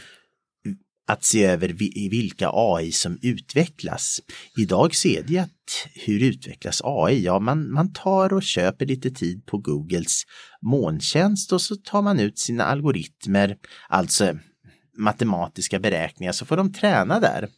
[1.09, 1.69] Att se över
[2.11, 4.21] vilka AI som utvecklas.
[4.57, 7.25] Idag ser det att hur utvecklas AI?
[7.25, 10.23] Ja, man, man tar och köper lite tid på Googles
[10.63, 13.57] molntjänst och så tar man ut sina algoritmer,
[13.89, 14.39] alltså
[14.99, 17.49] matematiska beräkningar, så får de träna där.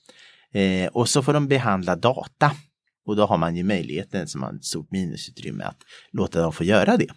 [0.52, 2.52] Eh, och så får de behandla data.
[3.06, 5.82] Och då har man ju möjligheten som har ett stort minusutrymme att
[6.12, 7.10] låta dem få göra det.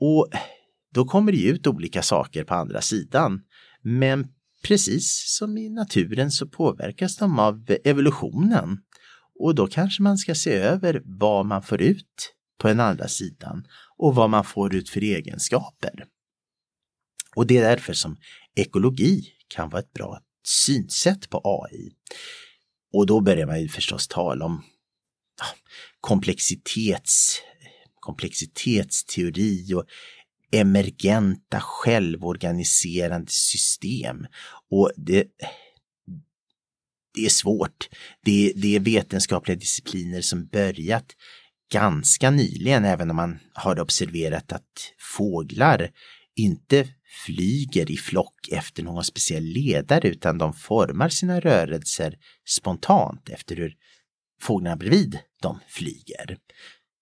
[0.00, 0.28] Och
[0.94, 3.40] då kommer det ut olika saker på andra sidan.
[3.82, 4.28] Men
[4.62, 8.78] Precis som i naturen så påverkas de av evolutionen.
[9.40, 13.66] Och då kanske man ska se över vad man får ut på den andra sidan
[13.96, 16.04] och vad man får ut för egenskaper.
[17.36, 18.16] Och det är därför som
[18.54, 21.90] ekologi kan vara ett bra synsätt på AI.
[22.92, 24.64] Och då börjar man ju förstås tala om
[26.00, 27.42] komplexitets
[28.08, 29.84] komplexitetsteori och
[30.52, 34.26] emergenta självorganiserande system.
[34.70, 35.24] Och det,
[37.14, 37.88] det är svårt.
[38.24, 41.06] Det, det är vetenskapliga discipliner som börjat
[41.72, 45.90] ganska nyligen, även om man har observerat att fåglar
[46.36, 46.88] inte
[47.26, 53.74] flyger i flock efter någon speciell ledare utan de formar sina rörelser spontant efter hur
[54.40, 56.38] fåglarna bredvid dem flyger.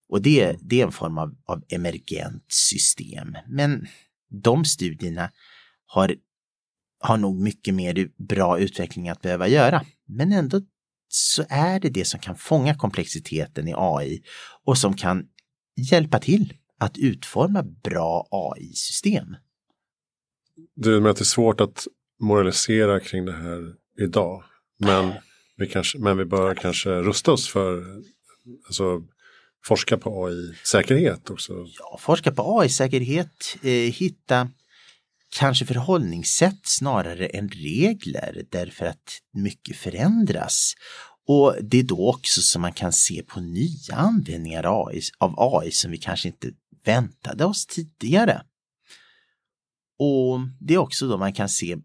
[0.08, 3.36] Och det, det är en form av, av emergent system.
[3.48, 3.86] Men
[4.42, 5.30] de studierna
[5.86, 6.16] har,
[7.00, 9.84] har nog mycket mer bra utveckling att behöva göra.
[10.06, 10.60] Men ändå
[11.08, 14.22] så är det det som kan fånga komplexiteten i AI
[14.64, 15.26] och som kan
[15.76, 19.36] hjälpa till att utforma bra AI-system.
[20.74, 21.86] Du menar att det är svårt att
[22.20, 24.44] moralisera kring det här idag.
[24.78, 25.12] Men
[25.56, 27.84] vi, kanske, men vi bör kanske rusta oss för
[28.66, 29.02] alltså,
[29.66, 31.66] forska på AI-säkerhet också.
[31.78, 34.48] Ja, forska på AI-säkerhet, eh, hitta
[35.38, 40.74] kanske förhållningssätt snarare än regler därför att mycket förändras.
[41.28, 45.34] Och det är då också som man kan se på nya användningar av AI, av
[45.38, 46.50] AI som vi kanske inte
[46.84, 48.42] väntade oss tidigare.
[49.98, 51.76] Och det är också då man kan se,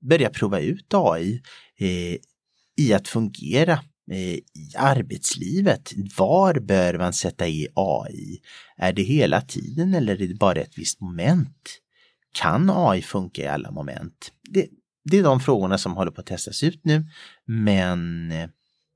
[0.00, 1.42] börja prova ut AI
[1.76, 2.16] eh,
[2.76, 5.92] i att fungera Eh, i arbetslivet.
[6.16, 8.40] Var bör man sätta i AI?
[8.76, 11.80] Är det hela tiden eller är det bara ett visst moment?
[12.32, 14.32] Kan AI funka i alla moment?
[14.50, 14.68] Det,
[15.04, 17.06] det är de frågorna som håller på att testas ut nu,
[17.44, 18.48] men eh,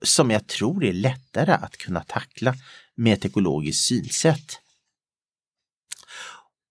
[0.04, 2.54] som jag tror är lättare att kunna tackla
[2.96, 4.58] med ett ekologiskt synsätt.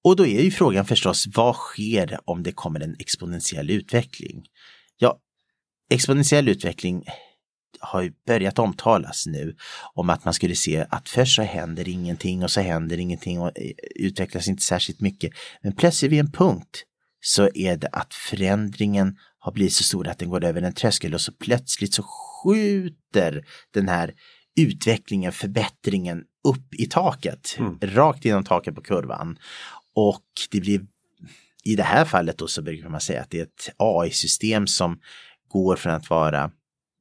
[0.04, 4.46] Och då är ju frågan förstås, vad sker om det kommer en exponentiell utveckling?
[4.98, 5.20] Ja,
[5.90, 7.04] exponentiell utveckling
[7.80, 9.56] har ju börjat omtalas nu
[9.94, 13.52] om att man skulle se att först så händer ingenting och så händer ingenting och
[13.60, 15.32] eh, utvecklas inte särskilt mycket.
[15.64, 16.84] Men plötsligt vid en punkt
[17.22, 21.14] så är det att förändringen har blivit så stor att den går över en tröskel
[21.14, 24.14] och så plötsligt så skjuter den här
[24.58, 27.80] utvecklingen, förbättringen upp i taket, mm.
[27.82, 29.40] rakt genom taket på kurvan.
[29.96, 30.82] Och det blir
[31.64, 35.00] i det här fallet då så brukar man säga att det är ett AI-system som
[35.48, 36.52] går från att vara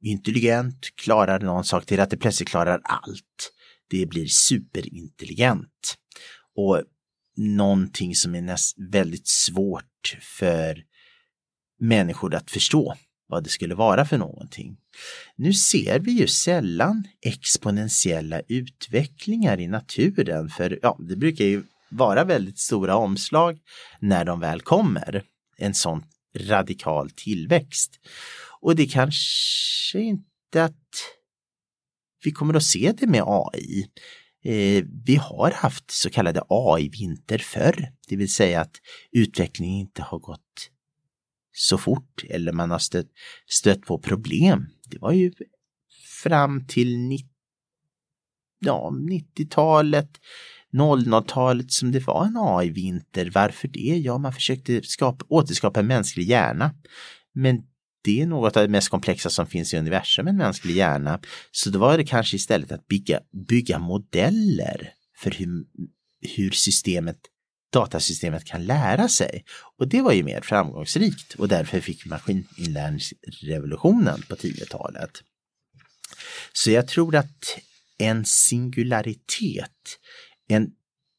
[0.02, 3.52] intelligent, klarar någon sak till att det plötsligt klarar allt.
[3.90, 5.96] Det blir superintelligent.
[6.56, 6.82] Och
[7.36, 10.82] någonting som är näst, väldigt svårt för
[11.80, 12.94] människor att förstå
[13.28, 14.76] vad det skulle vara för någonting.
[15.36, 22.24] Nu ser vi ju sällan exponentiella utvecklingar i naturen för ja, det brukar ju vara
[22.24, 23.58] väldigt stora omslag
[24.00, 25.22] när de väl kommer.
[25.56, 26.04] En sån
[26.36, 28.00] radikal tillväxt.
[28.60, 30.74] Och det kanske inte att
[32.24, 33.86] vi kommer att se det med AI.
[34.44, 38.76] Eh, vi har haft så kallade AI-vinter förr, det vill säga att
[39.12, 40.70] utvecklingen inte har gått
[41.52, 43.10] så fort eller man har stött,
[43.46, 44.66] stött på problem.
[44.84, 45.32] Det var ju
[46.22, 47.28] fram till 90,
[48.58, 50.20] ja, 90-talet,
[50.72, 53.30] 00-talet som det var en AI-vinter.
[53.34, 53.98] Varför det?
[54.04, 56.74] Ja, man försökte skapa, återskapa en mänsklig hjärna.
[57.32, 57.62] Men
[58.02, 61.20] det är något av det mest komplexa som finns i universum, en mänsklig hjärna.
[61.50, 65.64] Så då var det kanske istället att bygga, bygga modeller för hur,
[66.36, 67.16] hur systemet
[67.72, 69.44] datasystemet kan lära sig.
[69.78, 75.10] Och det var ju mer framgångsrikt och därför fick maskininlärningsrevolutionen på 10-talet.
[76.52, 77.58] Så jag tror att
[77.98, 79.98] en singularitet,
[80.48, 80.70] en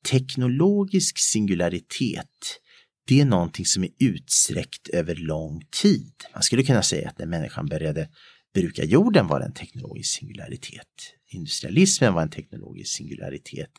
[0.10, 2.60] teknologisk singularitet,
[3.06, 6.14] det är någonting som är utsträckt över lång tid.
[6.34, 8.10] Man skulle kunna säga att när människan började
[8.54, 10.88] bruka jorden var det en teknologisk singularitet.
[11.28, 13.72] Industrialismen var en teknologisk singularitet.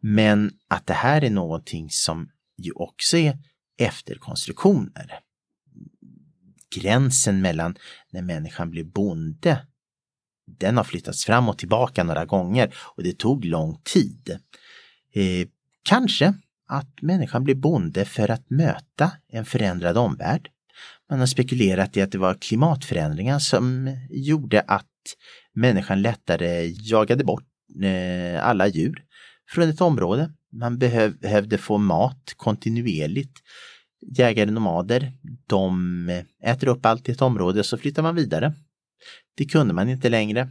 [0.00, 3.38] Men att det här är någonting som ju också är
[3.78, 5.20] efterkonstruktioner.
[6.76, 7.76] Gränsen mellan
[8.10, 9.66] när människan blev bonde,
[10.46, 14.38] den har flyttats fram och tillbaka några gånger och det tog lång tid.
[15.12, 15.48] Eh,
[15.82, 16.34] kanske
[16.68, 20.48] att människan blev bonde för att möta en förändrad omvärld.
[21.10, 24.86] Man har spekulerat i att det var klimatförändringar som gjorde att
[25.54, 27.44] människan lättare jagade bort
[27.82, 29.04] eh, alla djur
[29.50, 30.30] från ett område.
[30.52, 33.38] Man behövde få mat kontinuerligt.
[34.16, 35.12] Jägare nomader,
[35.46, 38.54] de eh, äter upp allt i ett område så flyttar man vidare.
[39.36, 40.48] Det kunde man inte längre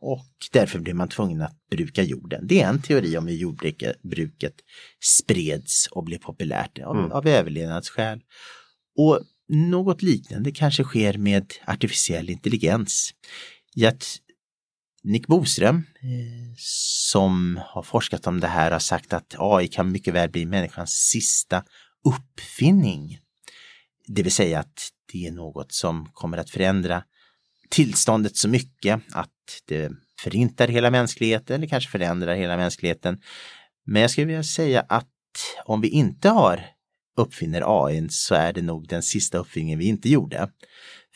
[0.00, 2.46] och därför blev man tvungen att bruka jorden.
[2.46, 4.54] Det är en teori om hur jordbruket
[5.00, 7.12] spreds och blev populärt av, mm.
[7.12, 8.20] av överlevnadsskäl.
[8.96, 13.14] Och något liknande kanske sker med artificiell intelligens.
[13.74, 13.94] Jag,
[15.02, 20.14] Nick Boström eh, som har forskat om det här har sagt att AI kan mycket
[20.14, 21.64] väl bli människans sista
[22.04, 23.18] uppfinning.
[24.06, 27.04] Det vill säga att det är något som kommer att förändra
[27.68, 29.30] tillståndet så mycket att
[29.66, 33.18] det förintar hela mänskligheten eller kanske förändrar hela mänskligheten.
[33.86, 35.06] Men jag skulle vilja säga att
[35.64, 36.64] om vi inte har
[37.16, 40.48] uppfinner AI så är det nog den sista uppfinningen vi inte gjorde.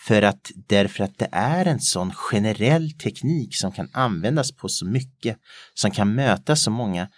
[0.07, 4.87] För att därför att det är en sån generell teknik som kan användas på så
[4.87, 5.37] mycket,
[5.75, 7.09] som kan möta så många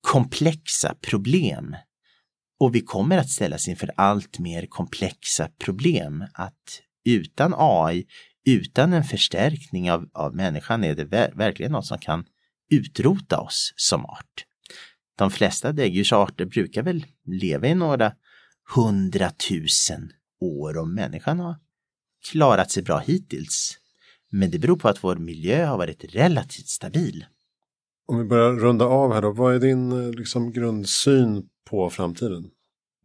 [0.00, 1.76] komplexa problem.
[2.60, 6.24] Och vi kommer att ställas inför allt mer komplexa problem.
[6.34, 8.04] Att utan AI,
[8.44, 12.24] utan en förstärkning av, av människan är det ver verkligen något som kan
[12.70, 14.44] utrota oss som art.
[15.16, 18.12] De flesta däggdjursarter brukar väl leva i några
[18.74, 21.56] hundratusen år och människan har
[22.30, 23.78] klarat sig bra hittills.
[24.30, 27.26] Men det beror på att vår miljö har varit relativt stabil.
[28.06, 32.50] Om vi börjar runda av här då, vad är din eh, liksom, grundsyn på framtiden?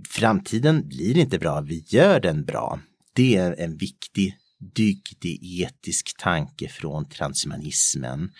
[0.09, 2.79] Framtiden blir inte bra, vi gör den bra.
[3.13, 8.31] Det är en viktig dygdig etisk tanke från transhumanismen.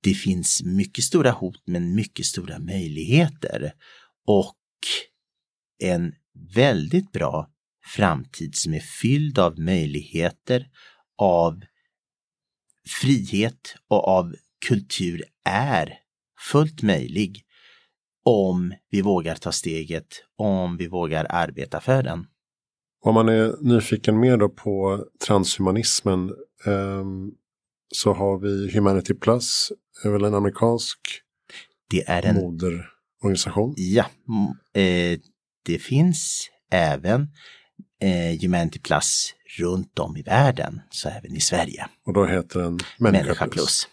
[0.00, 3.72] Det finns mycket stora hot men mycket stora möjligheter
[4.26, 4.58] och
[5.82, 6.14] en
[6.54, 7.50] väldigt bra
[7.96, 10.70] framtid som är fylld av möjligheter,
[11.18, 11.64] av
[13.00, 14.34] frihet och av
[14.68, 15.98] kultur är
[16.52, 17.44] fullt möjlig
[18.24, 22.26] om vi vågar ta steget, om vi vågar arbeta för den.
[23.04, 26.28] Om man är nyfiken mer då på transhumanismen
[26.66, 27.04] eh,
[27.94, 29.72] så har vi Humanity Plus,
[30.04, 30.98] är väl en amerikansk
[31.90, 33.74] det är en moderorganisation?
[33.76, 34.04] Ja,
[34.74, 35.18] eh,
[35.66, 37.28] det finns även
[38.02, 41.86] eh, Humanity Plus runt om i världen, så även i Sverige.
[42.06, 43.54] Och då heter den Människa, Människa Plus.
[43.54, 43.88] Plus.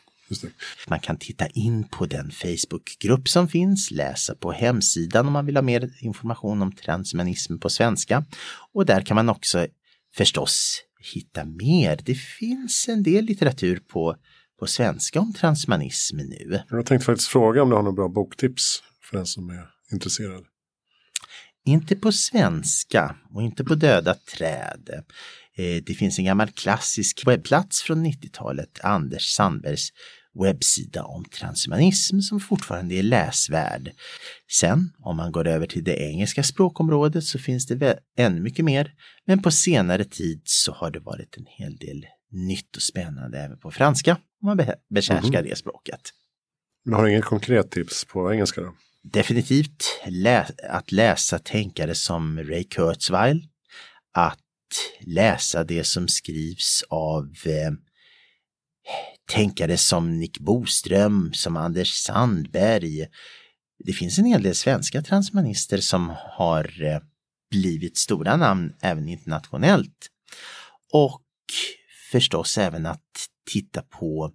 [0.88, 5.57] Man kan titta in på den Facebookgrupp som finns, läsa på hemsidan om man vill
[5.57, 8.26] ha mer information om transhumanism på svenska.
[8.73, 9.68] Och där kan man också
[10.15, 10.84] förstås
[11.14, 11.99] hitta mer.
[12.06, 14.15] Det finns en del litteratur på,
[14.60, 16.61] på svenska om transhumanism nu.
[16.69, 20.45] Jag tänkte faktiskt fråga om du har några bra boktips för den som är intresserad.
[21.65, 25.03] Inte på svenska och inte på döda träd.
[25.60, 29.90] Eh, det finns en gammal klassisk webbplats från 90-talet, Anders Sandbergs
[30.44, 33.91] webbsida om transhumanism som fortfarande är läsvärd.
[34.52, 38.94] Sen om man går över till det engelska språkområdet så finns det ännu mycket mer.
[39.26, 43.60] Men på senare tid så har det varit en hel del nytt och spännande även
[43.60, 44.11] på franska
[44.41, 44.57] om man
[44.90, 45.49] behärskar mm.
[45.49, 46.02] det språket.
[46.86, 48.73] Men har du inget konkret tips på engelska då?
[49.03, 53.48] definitivt lä att läsa tänkare som Ray Kurzweil,
[54.14, 54.40] att
[54.99, 57.71] läsa det som skrivs av eh,
[59.31, 63.07] tänkare som Nick Boström, som Anders Sandberg.
[63.85, 66.99] Det finns en hel del svenska transmanister som har eh,
[67.51, 70.09] blivit stora namn även internationellt.
[70.93, 71.23] Och
[72.11, 74.31] förstås även att titta på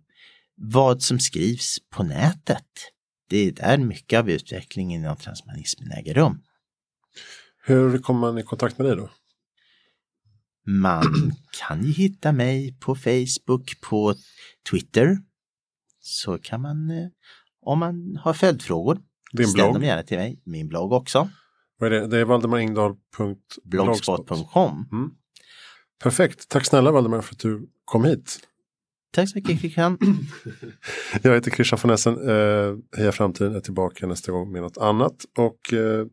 [0.56, 2.94] vad som skrivs på nätet
[3.28, 6.43] det är där mycket av utvecklingen inom transhumanismen äger rum.
[7.65, 9.11] Hur kommer man i kontakt med dig då?
[10.66, 14.15] Man kan ju hitta mig på Facebook, på
[14.70, 15.19] Twitter.
[16.01, 17.07] Så kan man, eh,
[17.62, 18.99] om man har följdfrågor,
[19.32, 19.74] Din ställ blogg.
[19.74, 20.41] dem gärna till mig.
[20.45, 21.28] Min blogg också.
[21.78, 22.07] Vad är det?
[22.07, 24.89] Det är valdemaringdahl.blogspot.com.
[24.93, 25.11] Mm.
[26.03, 26.49] Perfekt.
[26.49, 28.39] Tack snälla Valdemar för att du kom hit.
[29.12, 29.99] Tack så mycket Christian.
[31.23, 32.19] Jag heter Christian von Essen.
[32.19, 35.24] Uh, Heja Framtiden är tillbaka nästa gång med något annat.
[35.39, 36.07] Och uh,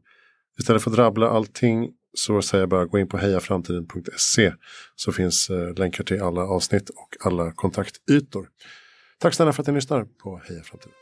[0.60, 4.54] istället för att rabbla allting så säger jag bara gå in på hejaframtiden.se
[4.96, 8.48] så finns eh, länkar till alla avsnitt och alla kontaktytor.
[9.20, 11.01] Tack snälla för att ni lyssnar på Heja Framtiden.